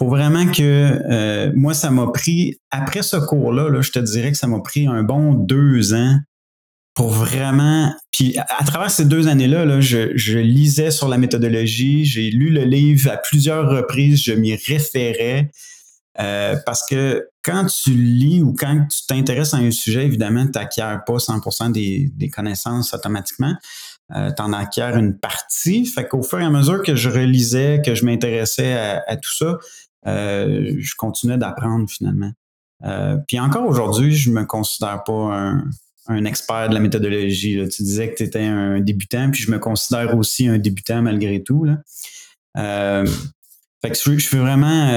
faut 0.00 0.08
vraiment 0.08 0.46
que 0.46 0.62
euh, 1.10 1.52
moi, 1.54 1.74
ça 1.74 1.90
m'a 1.90 2.06
pris, 2.06 2.56
après 2.70 3.02
ce 3.02 3.18
cours-là, 3.18 3.82
je 3.82 3.90
te 3.90 3.98
dirais 3.98 4.32
que 4.32 4.38
ça 4.38 4.46
m'a 4.46 4.60
pris 4.60 4.86
un 4.86 5.02
bon 5.02 5.34
deux 5.34 5.92
ans 5.92 6.16
pour 6.94 7.10
vraiment. 7.10 7.94
Puis 8.10 8.38
à, 8.38 8.64
travers 8.64 8.90
ces 8.90 9.04
deux 9.04 9.28
années-là, 9.28 9.66
là, 9.66 9.82
je, 9.82 10.38
lisais 10.38 10.90
sur 10.90 11.06
la 11.06 11.18
méthodologie, 11.18 12.06
j'ai 12.06 12.30
lu 12.30 12.48
le 12.48 12.64
livre 12.64 13.10
à 13.10 13.18
plusieurs 13.18 13.68
reprises, 13.68 14.22
je 14.22 14.32
m'y 14.32 14.54
référais. 14.54 15.50
Euh, 16.18 16.56
parce 16.64 16.86
que 16.88 17.28
quand 17.42 17.66
tu 17.66 17.90
lis 17.90 18.40
ou 18.40 18.54
quand 18.58 18.86
tu 18.90 19.04
t'intéresses 19.06 19.52
à 19.52 19.58
un 19.58 19.70
sujet, 19.70 20.06
évidemment, 20.06 20.46
tu 20.46 20.58
n'acquiers 20.58 20.96
pas 21.06 21.16
100% 21.16 21.72
des, 21.72 22.30
connaissances 22.30 22.94
automatiquement. 22.94 23.52
Euh, 24.16 24.30
tu 24.34 24.42
en 24.42 24.54
acquiers 24.54 24.94
une 24.94 25.18
partie. 25.18 25.84
Fait 25.84 26.08
qu'au 26.08 26.22
fur 26.22 26.40
et 26.40 26.44
à 26.44 26.50
mesure 26.50 26.82
que 26.82 26.96
je 26.96 27.10
relisais, 27.10 27.82
que 27.84 27.94
je 27.94 28.06
m'intéressais 28.06 28.72
à, 29.06 29.16
tout 29.16 29.36
ça, 29.36 29.58
euh, 30.06 30.74
je 30.78 30.94
continuais 30.96 31.38
d'apprendre 31.38 31.88
finalement. 31.88 32.32
Euh, 32.84 33.16
puis 33.28 33.38
encore 33.38 33.66
aujourd'hui, 33.66 34.14
je 34.14 34.30
me 34.30 34.44
considère 34.44 35.04
pas 35.04 35.52
un, 36.08 36.24
expert 36.24 36.68
de 36.68 36.74
la 36.74 36.80
méthodologie. 36.80 37.62
Tu 37.68 37.82
disais 37.82 38.10
que 38.10 38.16
tu 38.16 38.22
étais 38.24 38.44
un 38.44 38.80
débutant, 38.80 39.30
puis 39.30 39.42
je 39.42 39.50
me 39.50 39.58
considère 39.58 40.16
aussi 40.16 40.48
un 40.48 40.58
débutant 40.58 41.02
malgré 41.02 41.42
tout. 41.42 41.66
Euh, 42.56 43.06
fait 43.82 43.90
que 43.90 43.96
je, 43.96 44.18
suis 44.18 44.36
vraiment, 44.36 44.88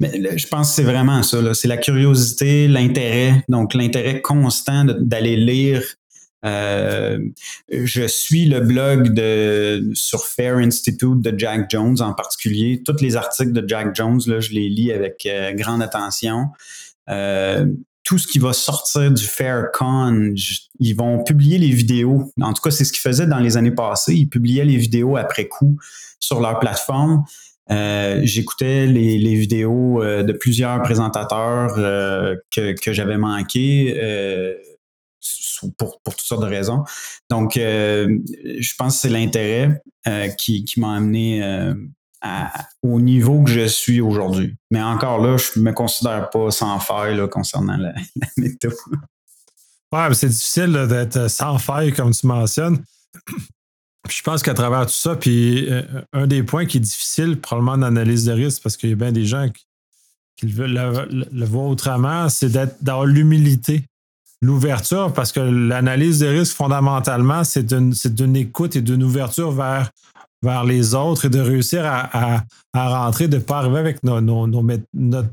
je 0.00 0.46
pense 0.48 0.68
que 0.68 0.74
c'est 0.74 0.82
vraiment 0.82 1.22
ça. 1.22 1.54
C'est 1.54 1.68
la 1.68 1.78
curiosité, 1.78 2.68
l'intérêt, 2.68 3.44
donc 3.48 3.72
l'intérêt 3.72 4.20
constant 4.20 4.84
d'aller 4.84 5.36
lire 5.36 5.82
euh, 6.44 7.18
je 7.70 8.06
suis 8.06 8.46
le 8.46 8.60
blog 8.60 9.12
de, 9.12 9.90
sur 9.94 10.24
Fair 10.24 10.56
Institute 10.56 11.20
de 11.20 11.38
Jack 11.38 11.70
Jones 11.70 12.00
en 12.00 12.14
particulier. 12.14 12.82
Tous 12.84 13.00
les 13.00 13.16
articles 13.16 13.52
de 13.52 13.66
Jack 13.68 13.94
Jones, 13.94 14.20
là, 14.26 14.40
je 14.40 14.50
les 14.52 14.68
lis 14.68 14.92
avec 14.92 15.26
euh, 15.26 15.52
grande 15.52 15.82
attention. 15.82 16.48
Euh, 17.08 17.66
tout 18.04 18.18
ce 18.18 18.26
qui 18.26 18.38
va 18.38 18.52
sortir 18.52 19.10
du 19.10 19.24
FairCon, 19.24 20.34
ils 20.78 20.94
vont 20.94 21.22
publier 21.22 21.58
les 21.58 21.70
vidéos. 21.70 22.32
En 22.40 22.54
tout 22.54 22.62
cas, 22.62 22.70
c'est 22.70 22.84
ce 22.84 22.92
qu'ils 22.92 23.02
faisaient 23.02 23.26
dans 23.26 23.38
les 23.38 23.56
années 23.56 23.70
passées. 23.70 24.14
Ils 24.14 24.28
publiaient 24.28 24.64
les 24.64 24.78
vidéos 24.78 25.16
après 25.16 25.46
coup 25.46 25.78
sur 26.18 26.40
leur 26.40 26.58
plateforme. 26.58 27.24
J'écoutais 27.68 28.86
les, 28.86 29.34
vidéos 29.34 30.02
de 30.02 30.32
plusieurs 30.32 30.82
présentateurs 30.82 31.74
que, 32.50 32.72
que 32.72 32.92
j'avais 32.92 33.18
manqué 33.18 33.94
pour, 35.78 36.00
toutes 36.04 36.20
sortes 36.20 36.42
de 36.42 36.46
raisons. 36.46 36.84
Donc, 37.28 37.56
euh, 37.56 38.18
je 38.58 38.74
pense 38.76 38.96
que 38.96 39.00
c'est 39.02 39.08
l'intérêt 39.08 39.82
euh, 40.06 40.28
qui, 40.28 40.64
m'a 40.76 40.96
amené 40.96 41.42
euh, 41.42 41.74
au 42.82 43.00
niveau 43.00 43.42
que 43.42 43.50
je 43.50 43.66
suis 43.66 44.00
aujourd'hui. 44.00 44.56
Mais 44.70 44.82
encore 44.82 45.18
là, 45.18 45.36
je 45.36 45.58
ne 45.58 45.64
me 45.64 45.72
considère 45.72 46.30
pas 46.30 46.50
sans 46.50 46.78
faille 46.80 47.20
concernant 47.30 47.76
la, 47.76 47.92
méthode. 48.36 48.74
Ouais, 49.92 50.14
c'est 50.14 50.28
difficile 50.28 50.86
d'être 50.88 51.28
sans 51.28 51.58
faille, 51.58 51.92
comme 51.92 52.12
tu 52.12 52.26
mentionnes. 52.26 52.82
je 54.08 54.22
pense 54.22 54.42
qu'à 54.42 54.54
travers 54.54 54.86
tout 54.86 54.92
ça, 54.92 55.16
puis 55.16 55.68
un 56.12 56.26
des 56.26 56.42
points 56.42 56.66
qui 56.66 56.78
est 56.78 56.80
difficile, 56.80 57.40
probablement 57.40 57.78
d'analyse 57.78 58.24
de 58.24 58.32
risque, 58.32 58.62
parce 58.62 58.76
qu'il 58.76 58.90
y 58.90 58.92
a 58.92 58.96
bien 58.96 59.12
des 59.12 59.24
gens 59.26 59.48
qui, 59.48 60.46
veulent 60.46 60.72
le, 60.72 61.26
le 61.30 61.44
voir 61.44 61.66
autrement, 61.66 62.30
c'est 62.30 62.48
d'être 62.48 62.82
dans 62.82 63.04
l'humilité 63.04 63.89
l'ouverture, 64.40 65.12
parce 65.12 65.32
que 65.32 65.40
l'analyse 65.40 66.20
des 66.20 66.28
risques, 66.28 66.56
fondamentalement, 66.56 67.44
c'est 67.44 67.72
une, 67.72 67.92
une, 68.18 68.36
écoute 68.36 68.76
et 68.76 68.80
d'une 68.80 69.02
ouverture 69.02 69.50
vers, 69.50 69.90
vers 70.42 70.64
les 70.64 70.94
autres 70.94 71.26
et 71.26 71.30
de 71.30 71.40
réussir 71.40 71.84
à, 71.84 72.42
rentrer, 72.74 73.28
de 73.28 73.36
ne 73.36 73.42
pas 73.42 73.58
arriver 73.58 73.78
avec 73.78 74.02
nos, 74.02 74.20
nos, 74.20 74.46
notre 74.94 75.28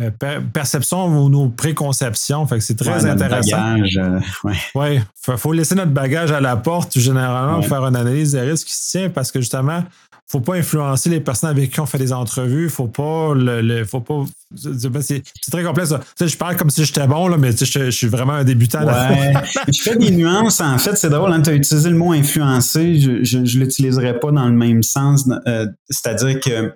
euh, 0.00 0.10
perception 0.52 1.06
ou 1.06 1.28
nos 1.28 1.50
préconceptions. 1.50 2.46
Fait 2.46 2.58
que 2.58 2.64
c'est 2.64 2.74
très 2.74 3.06
intéressant. 3.06 3.74
Bagage, 3.74 3.96
euh, 3.96 4.20
ouais. 4.74 5.02
Il 5.28 5.36
faut, 5.36 5.52
laisser 5.52 5.76
notre 5.76 5.92
bagage 5.92 6.32
à 6.32 6.40
la 6.40 6.56
porte, 6.56 6.98
généralement, 6.98 7.60
pour 7.60 7.68
faire 7.68 7.86
une 7.86 7.94
analyse 7.94 8.32
des 8.32 8.40
risques 8.40 8.66
qui 8.66 8.74
se 8.74 8.90
tient 8.90 9.10
parce 9.10 9.30
que 9.30 9.40
justement, 9.40 9.84
faut 10.26 10.40
pas 10.40 10.54
influencer 10.54 11.10
les 11.10 11.20
personnes 11.20 11.50
avec 11.50 11.70
qui 11.70 11.80
on 11.80 11.86
fait 11.86 11.98
des 11.98 12.12
entrevues. 12.12 12.68
Faut 12.70 12.88
pas 12.88 13.34
le, 13.34 13.84
faut 13.84 14.00
pas. 14.00 14.24
C'est 14.56 15.22
très 15.50 15.62
complexe. 15.62 15.94
je 16.20 16.36
parle 16.36 16.56
comme 16.56 16.70
si 16.70 16.84
j'étais 16.84 17.06
bon, 17.06 17.28
là, 17.28 17.36
mais 17.36 17.52
je, 17.52 17.90
suis 17.90 18.06
vraiment 18.08 18.32
un 18.32 18.44
débutant. 18.44 18.84
Ouais. 18.84 19.34
je 19.72 19.80
fais 19.80 19.96
des 19.96 20.10
nuances. 20.10 20.60
En 20.60 20.78
fait, 20.78 20.96
c'est 20.96 21.10
drôle. 21.10 21.32
Hein, 21.32 21.42
tu 21.42 21.50
as 21.50 21.54
utilisé 21.54 21.88
le 21.88 21.96
mot 21.96 22.12
influencer. 22.12 22.98
Je 22.98 23.38
ne 23.38 23.64
l'utiliserai 23.64 24.18
pas 24.18 24.32
dans 24.32 24.46
le 24.46 24.54
même 24.54 24.82
sens. 24.82 25.28
Euh, 25.46 25.66
c'est-à-dire 25.88 26.40
que 26.40 26.74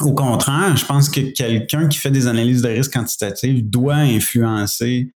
au 0.00 0.14
contraire, 0.14 0.76
je 0.76 0.84
pense 0.84 1.08
que 1.08 1.20
quelqu'un 1.20 1.88
qui 1.88 1.98
fait 1.98 2.10
des 2.10 2.26
analyses 2.26 2.62
de 2.62 2.68
risque 2.68 2.92
quantitatives 2.92 3.68
doit 3.68 3.96
influencer, 3.96 5.12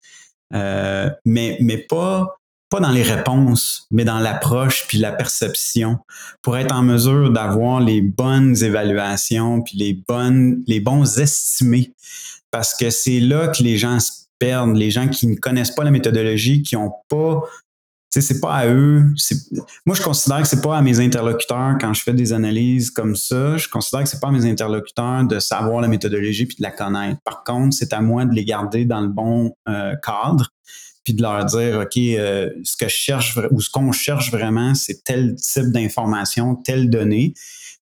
euh, 0.55 1.11
mais, 1.25 1.57
mais 1.61 1.79
pas 1.79 2.39
pas 2.75 2.81
dans 2.81 2.91
les 2.91 3.03
réponses, 3.03 3.87
mais 3.93 4.05
dans 4.05 4.19
l'approche 4.19 4.87
puis 4.89 4.99
la 4.99 5.13
perception 5.13 5.99
pour 6.43 6.57
être 6.57 6.75
en 6.75 6.83
mesure 6.83 7.31
d'avoir 7.31 7.79
les 7.79 8.01
bonnes 8.01 8.57
évaluations 8.65 9.63
puis 9.63 9.79
les 9.79 9.93
bonnes, 9.95 10.65
les 10.67 10.81
bons 10.81 11.21
estimés. 11.21 11.93
Parce 12.51 12.75
que 12.75 12.91
c'est 12.91 13.21
là 13.21 13.47
que 13.47 13.63
les 13.63 13.79
gens 13.79 14.01
se 14.01 14.25
perdent, 14.41 14.75
les 14.75 14.91
gens 14.91 15.07
qui 15.07 15.29
ne 15.29 15.37
connaissent 15.37 15.71
pas 15.71 15.85
la 15.85 15.93
méthodologie, 15.93 16.63
qui 16.63 16.75
n'ont 16.75 16.93
pas 17.09 17.43
c'est 18.21 18.41
pas 18.41 18.55
à 18.55 18.67
eux. 18.69 19.03
Moi, 19.87 19.97
je 19.97 20.03
considère 20.03 20.43
que 20.43 20.49
c'est 20.49 20.63
pas 20.63 20.77
à 20.77 20.83
mes 20.83 21.01
interlocuteurs 21.01 21.77
quand 21.81 21.93
je 21.95 22.03
fais 22.03 22.13
des 22.13 22.33
analyses 22.33 22.91
comme 22.91 23.17
ça. 23.17 23.57
Je 23.57 23.69
considère 23.69 24.03
que 24.03 24.09
c'est 24.09 24.21
pas 24.21 24.29
à 24.29 24.33
mes 24.33 24.47
interlocuteurs 24.47 25.25
de 25.25 25.39
savoir 25.39 25.81
la 25.81 25.89
méthodologie 25.89 26.47
puis 26.47 26.57
de 26.57 26.63
la 26.63 26.71
connaître. 26.71 27.21
Par 27.25 27.45
contre, 27.45 27.75
c'est 27.75 27.93
à 27.93 28.01
moi 28.01 28.25
de 28.25 28.35
les 28.35 28.45
garder 28.45 28.85
dans 28.85 29.01
le 29.01 29.09
bon 29.09 29.55
euh, 29.69 29.95
cadre 30.05 30.51
puis 31.05 31.13
de 31.13 31.23
leur 31.23 31.45
dire, 31.45 31.81
OK, 31.83 31.99
euh, 31.99 32.49
ce 32.65 32.77
que 32.77 32.89
je 32.89 32.95
cherche 32.95 33.39
ou 33.51 33.61
ce 33.61 33.69
qu'on 33.69 33.93
cherche 33.93 34.31
vraiment, 34.31 34.75
c'est 34.75 35.05
tel 35.05 35.35
type 35.35 35.71
d'information, 35.71 36.57
telle 36.57 36.89
donnée. 36.89 37.35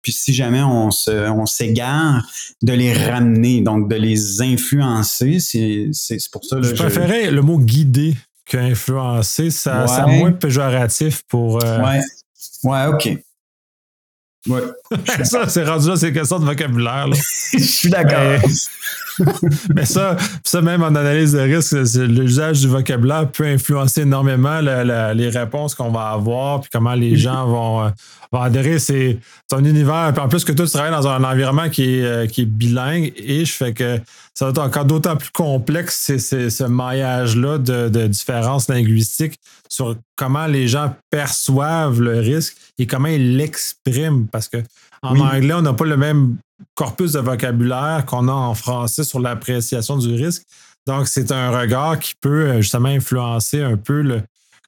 Puis 0.03 0.11
si 0.11 0.35
jamais 0.35 0.63
on 0.63 0.91
se, 0.91 1.31
on 1.31 1.47
s'égare, 1.47 2.27
de 2.63 2.73
les 2.73 2.93
ramener, 2.93 3.61
donc 3.61 3.89
de 3.89 3.95
les 3.95 4.43
influencer, 4.43 5.39
c'est, 5.39 5.91
c'est, 5.93 6.19
pour 6.33 6.45
ça. 6.45 6.57
Là, 6.57 6.63
je, 6.63 6.75
préférais 6.75 7.31
le 7.31 7.43
mot 7.43 7.59
guider 7.59 8.17
qu'influencer. 8.45 9.51
Ça, 9.51 9.87
ça 9.87 10.07
moins 10.07 10.33
péjoratif 10.33 11.23
pour. 11.29 11.63
Euh, 11.65 11.81
ouais. 11.81 12.01
Ouais, 12.65 12.87
OK. 12.87 13.19
Ouais. 14.49 14.63
ça, 15.25 15.49
c'est 15.49 15.65
rendu 15.65 15.89
là, 15.89 15.97
c'est 15.97 16.13
question 16.13 16.39
de 16.39 16.45
vocabulaire. 16.45 17.07
je 17.53 17.59
suis 17.59 17.91
d'accord. 17.91 18.41
Mais 19.75 19.85
ça, 19.85 20.17
ça, 20.43 20.61
même 20.61 20.83
en 20.83 20.87
analyse 20.87 21.33
de 21.33 21.41
risque, 21.41 21.73
l'usage 21.97 22.61
du 22.61 22.69
vocabulaire 22.69 23.29
peut 23.31 23.47
influencer 23.47 24.03
énormément 24.03 24.61
les 24.61 25.29
réponses 25.29 25.75
qu'on 25.75 25.91
va 25.91 26.11
avoir, 26.11 26.61
puis 26.61 26.71
comment 26.73 26.95
les 26.95 27.17
gens 27.17 27.47
vont, 27.47 27.85
euh, 27.85 27.89
vont 28.33 28.41
adhérer. 28.41 28.79
C'est 28.79 29.19
ton 29.49 29.65
univers. 29.65 30.11
Puis 30.13 30.23
en 30.23 30.29
plus 30.29 30.45
que 30.45 30.53
toi, 30.53 30.67
tu 30.67 30.73
travailles 30.73 30.93
dans 30.93 31.07
un 31.07 31.23
environnement 31.23 31.69
qui 31.69 31.99
est, 31.99 32.03
euh, 32.03 32.27
qui 32.27 32.43
est 32.43 32.47
bilingue, 32.47 33.13
et 33.17 33.45
je 33.45 33.53
fais 33.53 33.73
que 33.73 34.01
ça 34.35 34.47
va 34.47 34.51
être 34.51 34.59
encore 34.59 34.85
d'autant 34.85 35.17
plus 35.17 35.31
complexe, 35.31 36.17
ce 36.17 36.65
maillage-là 36.65 37.59
de, 37.59 37.89
de 37.89 38.07
différences 38.07 38.69
linguistiques 38.69 39.39
sur 39.69 39.97
comment 40.17 40.47
les 40.47 40.69
gens 40.69 40.95
perçoivent 41.11 42.01
le 42.01 42.21
risque 42.21 42.57
et 42.79 42.87
comment 42.87 43.09
ils 43.09 43.37
l'expriment. 43.37 44.27
Parce 44.27 44.49
que 44.49 44.59
en 45.03 45.19
anglais, 45.19 45.55
on 45.55 45.63
n'a 45.63 45.73
pas 45.73 45.85
le 45.85 45.97
même 45.97 46.37
corpus 46.75 47.13
de 47.13 47.19
vocabulaire 47.19 48.05
qu'on 48.07 48.29
a 48.29 48.33
en 48.33 48.55
français 48.55 49.05
sur 49.05 49.21
l'appréciation 49.21 49.99
du 49.99 50.15
risque. 50.15 50.45
Donc, 50.87 51.09
c'est 51.09 51.31
un 51.33 51.51
regard 51.51 51.99
qui 51.99 52.15
peut 52.21 52.49
euh, 52.49 52.61
justement 52.61 52.89
influencer 52.89 53.63
un 53.63 53.77
peu 53.77 54.03
le, 54.03 54.23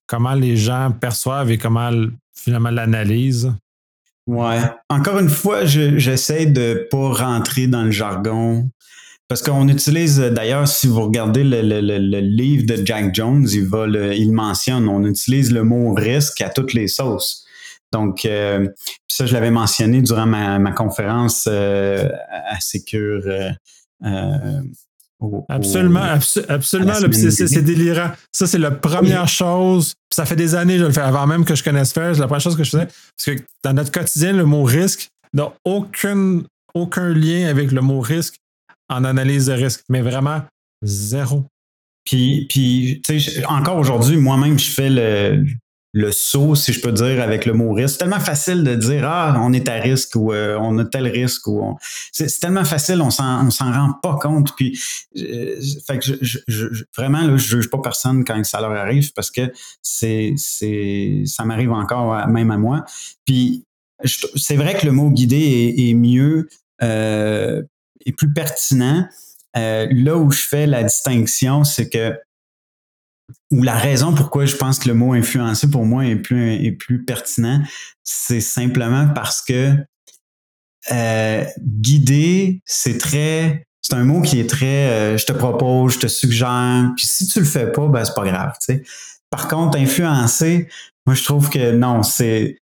comment 0.06 0.34
les 0.34 0.56
gens 0.56 0.92
perçoivent 0.92 1.50
et 1.50 1.58
comment 1.58 1.90
finalement 2.34 2.70
l'analysent. 2.70 3.52
Ouais. 4.26 4.60
Encore 4.88 5.18
une 5.18 5.28
fois, 5.28 5.64
j'essaie 5.64 6.46
de 6.46 6.52
de 6.54 6.88
pas 6.90 7.12
rentrer 7.12 7.66
dans 7.66 7.82
le 7.82 7.90
jargon. 7.90 8.68
Parce 9.28 9.42
qu'on 9.42 9.68
utilise, 9.68 10.18
d'ailleurs, 10.18 10.68
si 10.68 10.86
vous 10.86 11.02
regardez 11.02 11.44
le, 11.44 12.20
livre 12.20 12.66
de 12.66 12.84
Jack 12.84 13.14
Jones, 13.14 13.46
il, 13.50 13.66
va 13.66 13.86
il 13.86 14.32
mentionne, 14.32 14.88
on 14.88 15.04
utilise 15.04 15.50
le 15.50 15.64
mot 15.64 15.94
risque 15.94 16.40
à 16.42 16.50
toutes 16.50 16.74
les 16.74 16.88
sauces. 16.88 17.44
Donc, 17.90 18.24
euh, 18.24 18.68
ça, 19.08 19.24
je 19.24 19.32
l'avais 19.32 19.50
mentionné 19.50 20.02
durant 20.02 20.26
ma, 20.26 20.72
conférence 20.72 21.48
euh, 21.48 22.08
à 22.30 22.60
Secure 22.60 23.22
euh, 24.04 24.60
absolument, 25.48 26.02
absolument. 26.48 26.94
C'est 27.12 27.62
délirant. 27.62 28.10
Ça, 28.32 28.46
c'est 28.46 28.58
la 28.58 28.70
première 28.70 29.28
chose. 29.42 29.94
Ça 30.12 30.26
fait 30.26 30.36
des 30.36 30.54
années 30.54 30.74
que 30.74 30.80
je 30.80 30.86
le 30.86 30.92
fais 30.92 31.00
avant 31.00 31.26
même 31.26 31.44
que 31.44 31.54
je 31.54 31.62
connaisse 31.62 31.92
faire. 31.92 32.14
C'est 32.14 32.20
la 32.20 32.26
première 32.26 32.40
chose 32.42 32.56
que 32.56 32.64
je 32.64 32.70
faisais. 32.70 32.86
Parce 32.86 33.38
que 33.38 33.44
dans 33.62 33.72
notre 33.72 33.90
quotidien, 33.90 34.32
le 34.32 34.44
mot 34.44 34.64
risque 34.64 35.08
n'a 35.32 35.52
aucun, 35.64 36.42
aucun 36.74 37.08
lien 37.08 37.48
avec 37.48 37.72
le 37.72 37.80
mot 37.80 38.00
risque 38.00 38.36
en 38.88 39.04
analyse 39.04 39.46
de 39.46 39.52
risque. 39.52 39.84
Mais 39.88 40.02
vraiment, 40.02 40.42
zéro. 40.82 41.46
Puis, 42.04 42.46
puis 42.48 43.02
encore 43.48 43.78
aujourd'hui, 43.78 44.16
moi-même, 44.16 44.58
je 44.58 44.70
fais 44.70 44.90
le, 44.90 45.44
le 45.94 46.10
saut, 46.10 46.56
si 46.56 46.72
je 46.72 46.80
peux 46.80 46.92
dire, 46.92 47.22
avec 47.22 47.46
le 47.46 47.54
mot 47.54 47.72
risque. 47.72 47.92
C'est 47.92 47.98
tellement 47.98 48.20
facile 48.20 48.64
de 48.64 48.74
dire 48.74 49.08
ah 49.08 49.40
on 49.40 49.52
est 49.52 49.68
à 49.68 49.74
risque 49.74 50.16
ou 50.16 50.32
euh, 50.32 50.58
on 50.60 50.76
a 50.78 50.84
tel 50.84 51.06
risque 51.06 51.46
ou 51.46 51.78
c'est, 52.12 52.26
tellement 52.40 52.64
facile, 52.64 53.00
on 53.00 53.10
s'en 53.10 53.48
s'en 53.50 53.72
rend 53.72 53.92
pas 54.02 54.16
compte. 54.16 54.54
Puis 54.56 54.78
fait 55.86 55.98
que 55.98 56.04
je, 56.20 56.38
je, 56.46 56.84
vraiment 56.96 57.22
là, 57.22 57.36
je 57.36 57.56
juge 57.56 57.70
pas 57.70 57.78
personne 57.78 58.24
quand 58.24 58.44
ça 58.44 58.60
leur 58.60 58.72
arrive 58.72 59.12
parce 59.12 59.30
que 59.30 59.52
c'est 59.82 60.34
ça 60.36 61.44
m'arrive 61.44 61.70
encore 61.70 62.26
même 62.26 62.50
à 62.50 62.58
moi. 62.58 62.84
Puis 63.24 63.64
c'est 64.04 64.56
vrai 64.56 64.76
que 64.76 64.86
le 64.86 64.92
mot 64.92 65.10
guidé 65.10 65.74
est, 65.78 65.94
mieux 65.94 66.48
euh, 66.82 67.62
et 68.06 68.12
plus 68.12 68.32
pertinent. 68.32 69.08
là 69.54 70.16
où 70.16 70.30
je 70.30 70.42
fais 70.46 70.66
la 70.66 70.82
distinction, 70.82 71.64
c'est 71.64 71.88
que 71.88 72.14
ou 73.50 73.62
la 73.62 73.76
raison 73.76 74.14
pourquoi 74.14 74.46
je 74.46 74.56
pense 74.56 74.78
que 74.78 74.88
le 74.88 74.94
mot 74.94 75.12
influencer 75.12 75.70
pour 75.70 75.86
moi 75.86 76.04
est 76.06 76.16
plus, 76.16 76.54
est 76.64 76.72
plus 76.72 77.04
pertinent, 77.04 77.62
c'est 78.02 78.40
simplement 78.40 79.08
parce 79.08 79.42
que 79.42 79.76
euh, 80.92 81.44
guider, 81.60 82.60
c'est 82.66 82.98
très. 82.98 83.66
C'est 83.80 83.94
un 83.94 84.04
mot 84.04 84.22
qui 84.22 84.40
est 84.40 84.48
très 84.48 84.88
euh, 84.88 85.18
je 85.18 85.26
te 85.26 85.32
propose, 85.32 85.94
je 85.94 85.98
te 86.00 86.06
suggère. 86.06 86.90
Puis 86.96 87.06
si 87.06 87.26
tu 87.26 87.38
le 87.38 87.44
fais 87.44 87.70
pas, 87.70 87.86
ben 87.88 88.04
c'est 88.04 88.14
pas 88.14 88.24
grave. 88.24 88.54
sais. 88.60 88.82
Par 89.30 89.48
contre, 89.48 89.78
influencer, 89.78 90.68
moi 91.06 91.14
je 91.14 91.24
trouve 91.24 91.50
que 91.50 91.72
non, 91.72 92.02
c'est. 92.02 92.58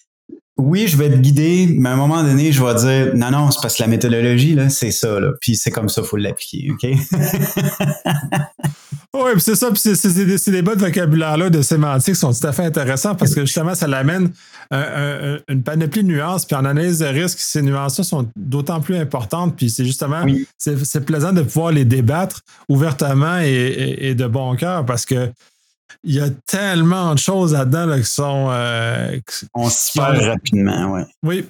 Oui, 0.58 0.88
je 0.88 0.98
vais 0.98 1.10
te 1.10 1.16
guider, 1.16 1.74
mais 1.78 1.90
à 1.90 1.94
un 1.94 1.96
moment 1.96 2.24
donné, 2.24 2.52
je 2.52 2.64
vais 2.64 2.76
dire 2.76 3.16
non, 3.16 3.32
non, 3.32 3.52
c'est 3.52 3.62
parce 3.62 3.76
que 3.78 3.84
la 3.84 3.88
méthodologie, 3.88 4.54
là, 4.54 4.70
c'est 4.70 4.92
ça, 4.92 5.20
là. 5.20 5.32
Puis 5.40 5.56
c'est 5.56 5.72
comme 5.72 5.90
ça, 5.90 6.02
il 6.02 6.08
faut 6.08 6.18
l'appliquer, 6.18 6.72
OK? 6.72 6.86
Oui, 9.14 9.32
c'est 9.40 9.56
ça. 9.56 9.70
Puis 9.70 9.80
c'est 9.80 10.14
des, 10.14 10.26
des 10.26 10.62
de 10.62 10.80
vocabulaire-là, 10.80 11.50
de 11.50 11.62
sémantique, 11.62 12.16
sont 12.16 12.32
tout 12.34 12.48
à 12.48 12.54
fait 12.54 12.64
intéressants 12.64 13.14
parce 13.16 13.36
que 13.36 13.42
justement, 13.42 13.76
ça 13.76 13.88
l'amène 13.88 14.32
une 14.72 15.64
panoplie 15.64 16.04
de 16.04 16.08
nuances. 16.08 16.46
Puis 16.46 16.56
en 16.56 16.64
analyse 16.64 17.00
de 17.00 17.06
risque, 17.06 17.40
ces 17.40 17.62
nuances-là 17.62 18.04
sont 18.06 18.30
d'autant 18.38 18.80
plus 18.80 18.96
importantes. 18.96 19.56
Puis 19.58 19.70
c'est 19.70 19.86
justement, 19.86 20.26
c'est 20.58 21.06
plaisant 21.06 21.34
de 21.34 21.42
pouvoir 21.42 21.72
les 21.74 21.84
débattre 21.84 22.42
ouvertement 22.70 23.40
et, 23.40 24.16
de 24.16 24.28
bon 24.28 24.56
cœur 24.56 24.86
parce 24.86 25.06
que 25.06 25.30
il 26.04 26.16
y 26.16 26.20
a 26.20 26.30
tellement 26.46 27.14
de 27.14 27.20
choses 27.20 27.54
là-dedans 27.54 27.98
qui 27.98 28.06
sont. 28.06 28.48
Euh, 28.52 29.18
On 29.54 29.70
se 29.70 29.94
perd 29.94 30.18
rapidement, 30.18 30.94
oui. 30.94 31.02
Oui. 31.24 31.46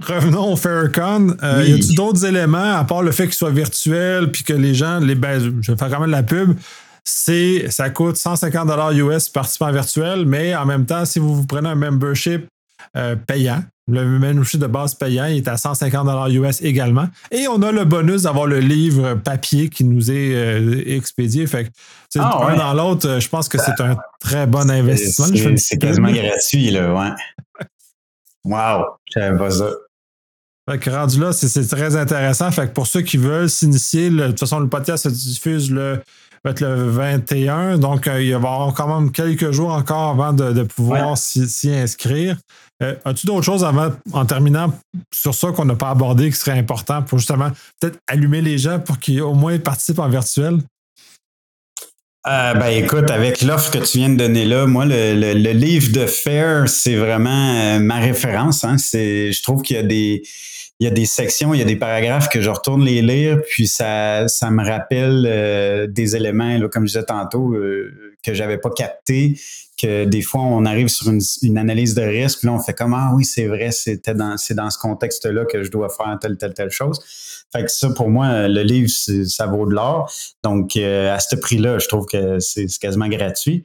Revenons 0.00 0.52
au 0.52 0.56
Faircon. 0.56 1.36
Euh, 1.42 1.64
y 1.66 1.72
a-t-il 1.72 1.94
d'autres 1.96 2.24
éléments, 2.26 2.76
à 2.76 2.84
part 2.84 3.02
le 3.02 3.12
fait 3.12 3.24
qu'il 3.24 3.34
soit 3.34 3.50
virtuel, 3.50 4.30
puis 4.30 4.42
que 4.42 4.52
les 4.52 4.74
gens, 4.74 4.98
les, 4.98 5.14
ben, 5.14 5.40
je 5.40 5.72
vais 5.72 5.78
faire 5.78 5.88
quand 5.88 6.00
même 6.00 6.08
de 6.08 6.12
la 6.12 6.22
pub, 6.22 6.54
c'est, 7.02 7.70
ça 7.70 7.88
coûte 7.88 8.16
150 8.16 8.68
US 8.94 9.28
participant 9.28 9.70
virtuel, 9.70 10.26
mais 10.26 10.54
en 10.54 10.66
même 10.66 10.84
temps, 10.84 11.04
si 11.04 11.18
vous, 11.18 11.34
vous 11.34 11.46
prenez 11.46 11.68
un 11.68 11.76
membership 11.76 12.46
euh, 12.96 13.16
payant, 13.16 13.62
le 13.88 14.18
membership 14.18 14.60
de 14.60 14.66
base 14.66 14.94
payant, 14.94 15.26
il 15.26 15.36
est 15.36 15.48
à 15.48 15.56
150 15.56 16.30
US 16.32 16.60
également. 16.62 17.06
Et 17.30 17.46
on 17.48 17.62
a 17.62 17.70
le 17.70 17.84
bonus 17.84 18.22
d'avoir 18.22 18.46
le 18.46 18.58
livre 18.58 19.14
papier 19.14 19.68
qui 19.68 19.84
nous 19.84 20.10
est 20.10 20.34
euh, 20.34 20.82
expédié. 20.86 21.46
Fait 21.46 21.64
que, 21.64 21.70
ah, 22.18 22.54
dans 22.56 22.74
l'autre, 22.74 23.20
je 23.20 23.28
pense 23.28 23.48
que 23.48 23.58
c'est 23.58 23.80
un 23.80 23.96
très 24.20 24.46
bon 24.46 24.68
investissement. 24.70 25.26
C'est 25.56 25.78
quasiment 25.78 26.10
gratuit, 26.10 26.70
là, 26.70 26.92
ouais. 26.92 27.10
Wow, 28.44 28.84
j'avais 29.12 29.36
pas 29.36 29.50
ça. 29.50 29.70
Fait 30.68 30.78
que 30.78 30.90
rendu 30.90 31.20
là, 31.20 31.32
c'est 31.32 31.66
très 31.68 31.94
intéressant. 31.94 32.50
Fait 32.50 32.66
que 32.66 32.72
pour 32.72 32.88
ceux 32.88 33.02
qui 33.02 33.18
veulent 33.18 33.50
s'initier, 33.50 34.10
de 34.10 34.26
toute 34.28 34.40
façon, 34.40 34.58
le 34.58 34.68
podcast 34.68 35.04
se 35.04 35.08
diffuse 35.08 35.70
le, 35.70 36.00
le 36.60 36.88
21. 36.88 37.78
Donc, 37.78 38.06
euh, 38.06 38.22
il 38.22 38.30
va 38.30 38.30
y 38.30 38.34
avoir 38.34 38.74
quand 38.74 39.00
même 39.00 39.10
quelques 39.10 39.50
jours 39.50 39.72
encore 39.72 40.10
avant 40.10 40.32
de, 40.32 40.62
pouvoir 40.62 41.18
s'y 41.18 41.70
inscrire. 41.70 42.36
Euh, 42.82 42.94
as-tu 43.04 43.26
d'autres 43.26 43.44
choses 43.44 43.64
avant, 43.64 43.90
en 44.12 44.26
terminant 44.26 44.72
sur 45.12 45.34
ça 45.34 45.50
qu'on 45.52 45.64
n'a 45.64 45.76
pas 45.76 45.90
abordé 45.90 46.30
qui 46.30 46.36
serait 46.36 46.58
important 46.58 47.02
pour 47.02 47.18
justement 47.18 47.50
peut-être 47.80 47.98
allumer 48.06 48.42
les 48.42 48.58
gens 48.58 48.78
pour 48.78 48.98
qu'ils 48.98 49.22
au 49.22 49.34
moins 49.34 49.58
participent 49.58 49.98
en 49.98 50.08
virtuel? 50.08 50.58
Euh, 52.28 52.54
ben 52.54 52.68
écoute, 52.68 53.10
avec 53.10 53.42
l'offre 53.42 53.70
que 53.70 53.78
tu 53.78 53.98
viens 53.98 54.08
de 54.08 54.16
donner 54.16 54.44
là, 54.44 54.66
moi 54.66 54.84
le, 54.84 55.14
le, 55.14 55.50
livre 55.52 55.92
de 55.92 56.06
Fair, 56.06 56.68
c'est 56.68 56.96
vraiment 56.96 57.78
ma 57.78 57.96
référence. 57.96 58.64
Hein. 58.64 58.78
C'est, 58.78 59.30
je 59.30 59.42
trouve 59.44 59.62
qu'il 59.62 59.76
y 59.76 59.78
a 59.78 59.84
des 59.84 60.22
il 60.78 60.84
y 60.84 60.86
a 60.86 60.90
des 60.90 61.06
sections, 61.06 61.54
il 61.54 61.58
y 61.58 61.62
a 61.62 61.66
des 61.66 61.76
paragraphes 61.76 62.28
que 62.28 62.42
je 62.42 62.50
retourne 62.50 62.84
les 62.84 63.00
lire, 63.00 63.40
puis 63.48 63.66
ça, 63.66 64.28
ça 64.28 64.50
me 64.50 64.62
rappelle 64.62 65.26
euh, 65.26 65.86
des 65.86 66.16
éléments, 66.16 66.58
là, 66.58 66.68
comme 66.68 66.82
je 66.82 66.92
disais 66.92 67.04
tantôt, 67.04 67.54
euh, 67.54 68.14
que 68.26 68.34
j'avais 68.34 68.58
pas 68.58 68.70
capté, 68.70 69.40
que 69.80 70.04
des 70.04 70.22
fois 70.22 70.42
on 70.42 70.64
arrive 70.64 70.88
sur 70.88 71.10
une, 71.10 71.58
analyse 71.58 71.94
de 71.94 72.02
risque, 72.02 72.42
là 72.42 72.52
on 72.52 72.58
fait 72.58 72.74
comme 72.74 72.94
ah 72.94 73.12
oui 73.14 73.24
c'est 73.24 73.46
vrai, 73.46 73.70
c'était 73.70 74.14
dans 74.14 74.36
c'est 74.36 74.54
dans 74.54 74.70
ce 74.70 74.78
contexte-là 74.78 75.44
que 75.44 75.62
je 75.62 75.70
dois 75.70 75.88
faire 75.88 76.18
telle 76.20 76.36
telle 76.36 76.54
telle 76.54 76.70
chose. 76.70 77.00
Fait 77.52 77.64
que 77.64 77.70
ça 77.70 77.90
pour 77.90 78.10
moi 78.10 78.48
le 78.48 78.62
livre 78.62 78.90
ça 78.90 79.46
vaut 79.46 79.66
de 79.66 79.74
l'or. 79.74 80.12
Donc 80.42 80.76
euh, 80.76 81.14
à 81.14 81.20
ce 81.20 81.36
prix-là, 81.36 81.78
je 81.78 81.88
trouve 81.88 82.06
que 82.06 82.40
c'est 82.40 82.66
quasiment 82.78 83.08
gratuit. 83.08 83.64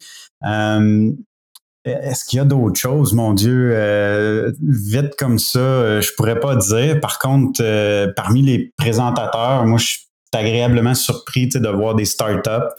Est-ce 1.84 2.26
qu'il 2.26 2.38
y 2.38 2.40
a 2.40 2.46
d'autres 2.46 2.80
choses, 2.80 3.14
mon 3.14 3.34
Dieu, 3.34 3.72
euh, 3.74 4.52
vite 4.62 5.16
comme 5.18 5.40
ça, 5.40 5.60
euh, 5.60 6.02
je 6.02 6.12
pourrais 6.16 6.40
pas 6.40 6.56
dire. 6.56 7.00
Par 7.02 7.18
contre, 7.18 7.60
euh, 7.64 8.08
parmi 8.16 8.44
les 8.44 8.72
présentateurs, 8.78 9.66
moi, 9.66 9.80
je 9.80 9.86
suis 9.86 10.02
agréablement 10.32 10.94
surpris 10.94 11.48
de 11.48 11.70
voir 11.70 11.96
des 11.96 12.06
startups 12.06 12.70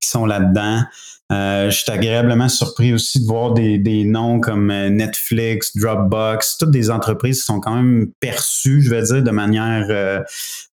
qui 0.00 0.08
sont 0.08 0.24
là-dedans. 0.24 0.84
Euh, 1.32 1.70
je 1.70 1.78
suis 1.78 1.90
agréablement 1.90 2.48
surpris 2.48 2.92
aussi 2.92 3.20
de 3.20 3.26
voir 3.26 3.52
des, 3.52 3.78
des, 3.78 4.04
noms 4.04 4.38
comme 4.38 4.70
euh, 4.70 4.90
Netflix, 4.90 5.76
Dropbox, 5.76 6.56
toutes 6.56 6.70
des 6.70 6.88
entreprises 6.88 7.40
qui 7.40 7.46
sont 7.46 7.58
quand 7.58 7.74
même 7.74 8.12
perçues, 8.20 8.80
je 8.82 8.90
vais 8.90 9.02
dire, 9.02 9.24
de 9.24 9.30
manière 9.32 9.86
euh, 9.90 10.22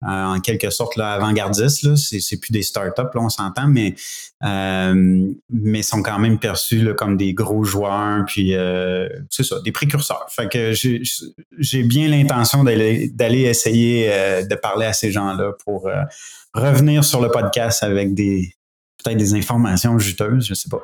en 0.02 0.40
quelque 0.40 0.72
sorte 0.72 0.96
là, 0.96 1.12
avant-gardiste. 1.12 1.84
Là. 1.84 1.96
C'est, 1.96 2.40
plus 2.40 2.52
des 2.52 2.64
startups, 2.64 3.02
là, 3.14 3.22
on 3.22 3.30
s'entend, 3.30 3.68
mais 3.68 3.94
mais 4.42 5.82
sont 5.84 6.02
quand 6.02 6.18
même 6.18 6.40
perçus 6.40 6.82
là, 6.82 6.94
comme 6.94 7.16
des 7.16 7.34
gros 7.34 7.64
joueurs, 7.64 8.24
puis 8.26 8.54
c'est 9.30 9.44
ça, 9.44 9.60
des 9.60 9.74
précurseurs. 9.74 10.26
Fait 10.30 10.48
que 10.48 10.72
j'ai, 10.72 11.02
j'ai 11.58 11.84
bien 11.84 12.08
l'intention 12.08 12.64
d'aller, 12.64 13.10
d'aller 13.10 13.42
essayer 13.42 14.08
de 14.50 14.56
parler 14.56 14.86
à 14.86 14.94
ces 14.94 15.12
gens-là 15.12 15.52
pour 15.66 15.90
revenir 16.54 17.04
sur 17.04 17.22
le 17.22 17.30
podcast 17.30 17.84
avec 17.84 18.14
des, 18.14 18.56
peut-être 19.04 19.18
des 19.18 19.34
informations 19.34 19.98
juteuses, 19.98 20.46
je 20.46 20.54
sais 20.54 20.70
pas. 20.70 20.82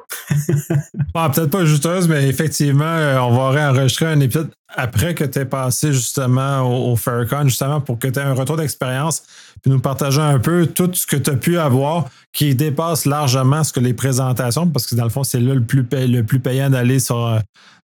Peut-être 1.30 1.50
pas 1.50 1.66
juteuses, 1.66 2.08
mais 2.08 2.28
effectivement, 2.28 2.84
euh, 2.86 3.20
on 3.20 3.36
va 3.36 3.50
réenregistrer 3.50 4.06
un 4.06 4.20
épisode 4.20 4.50
après 4.70 5.16
que 5.16 5.24
tu 5.24 5.40
aies 5.40 5.46
passé 5.46 5.94
justement 5.94 6.62
au, 6.62 6.96
Faircon, 6.96 7.44
justement 7.44 7.82
pour 7.82 8.00
que 8.00 8.08
tu 8.08 8.20
aies 8.20 8.24
un 8.24 8.34
retour 8.34 8.58
d'expérience, 8.58 9.24
puis 9.62 9.72
nous 9.72 9.80
partager 9.80 10.22
un 10.22 10.40
peu 10.40 10.66
tout 10.66 10.90
ce 10.94 11.06
que 11.06 11.16
tu 11.16 11.30
as 11.30 11.36
pu 11.36 11.58
avoir 11.58 12.10
qui 12.34 12.56
dépasse 12.56 13.06
largement 13.06 13.64
ce 13.64 13.74
que 13.74 13.80
les 13.80 13.94
présentations, 13.94 14.68
parce 14.68 14.86
que 14.86 14.96
dans 14.96 15.04
le 15.04 15.10
fond, 15.10 15.24
c'est 15.24 15.40
là 15.40 15.54
le 15.54 15.64
plus, 15.64 15.86
le 15.92 16.22
plus 16.22 16.40
payant 16.40 16.70
d'aller 16.70 17.00
sur 17.00 17.26
euh, 17.26 17.40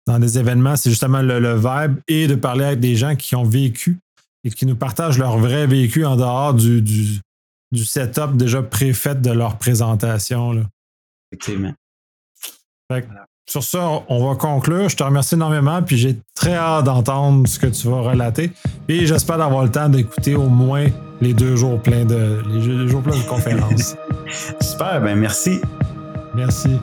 dans 0.08 0.20
des 0.20 0.38
événements, 0.38 0.76
c'est 0.76 0.90
justement 0.90 1.22
le, 1.22 1.40
le 1.40 1.56
vibe 1.56 2.00
et 2.08 2.28
de 2.28 2.36
parler 2.36 2.66
avec 2.66 2.80
des 2.80 2.96
gens 2.96 3.16
qui 3.16 3.36
ont 3.36 3.44
vécu 3.44 4.00
et 4.44 4.50
qui 4.50 4.66
nous 4.66 4.76
partagent 4.76 5.20
leur 5.20 5.38
vrai 5.38 5.68
vécu 5.68 6.06
en 6.06 6.16
dehors 6.16 6.54
du, 6.54 6.82
du 7.72 7.86
setup 7.86 8.36
déjà 8.36 8.62
préfait 8.62 9.16
de 9.16 9.32
leur 9.32 9.58
présentation. 9.58 10.52
Là. 10.52 10.64
Effectivement. 11.32 11.74
Sur 13.50 13.64
ça, 13.64 14.04
on 14.08 14.28
va 14.28 14.36
conclure. 14.36 14.88
Je 14.90 14.96
te 14.96 15.04
remercie 15.04 15.36
énormément, 15.36 15.82
puis 15.82 15.98
j'ai 15.98 16.18
très 16.36 16.56
hâte 16.56 16.86
d'entendre 16.86 17.48
ce 17.48 17.60
que 17.60 17.68
tu 17.68 17.88
vas 17.88 18.02
relater. 18.02 18.52
Et 18.88 19.06
j'espère 19.06 19.38
d'avoir 19.38 19.64
le 19.64 19.72
temps 19.72 19.90
d'écouter 19.90 20.36
au 20.36 20.48
moins 20.48 20.88
les 21.22 21.34
deux 21.34 21.56
jours 21.56 21.82
pleins 21.82 22.06
de, 22.06 22.42
les 22.48 22.88
jours 22.88 23.02
pleins 23.02 23.18
de 23.18 23.24
conférences. 23.30 23.96
Super, 24.62 25.02
ben 25.02 25.18
merci. 25.18 25.60
Merci. 26.34 26.80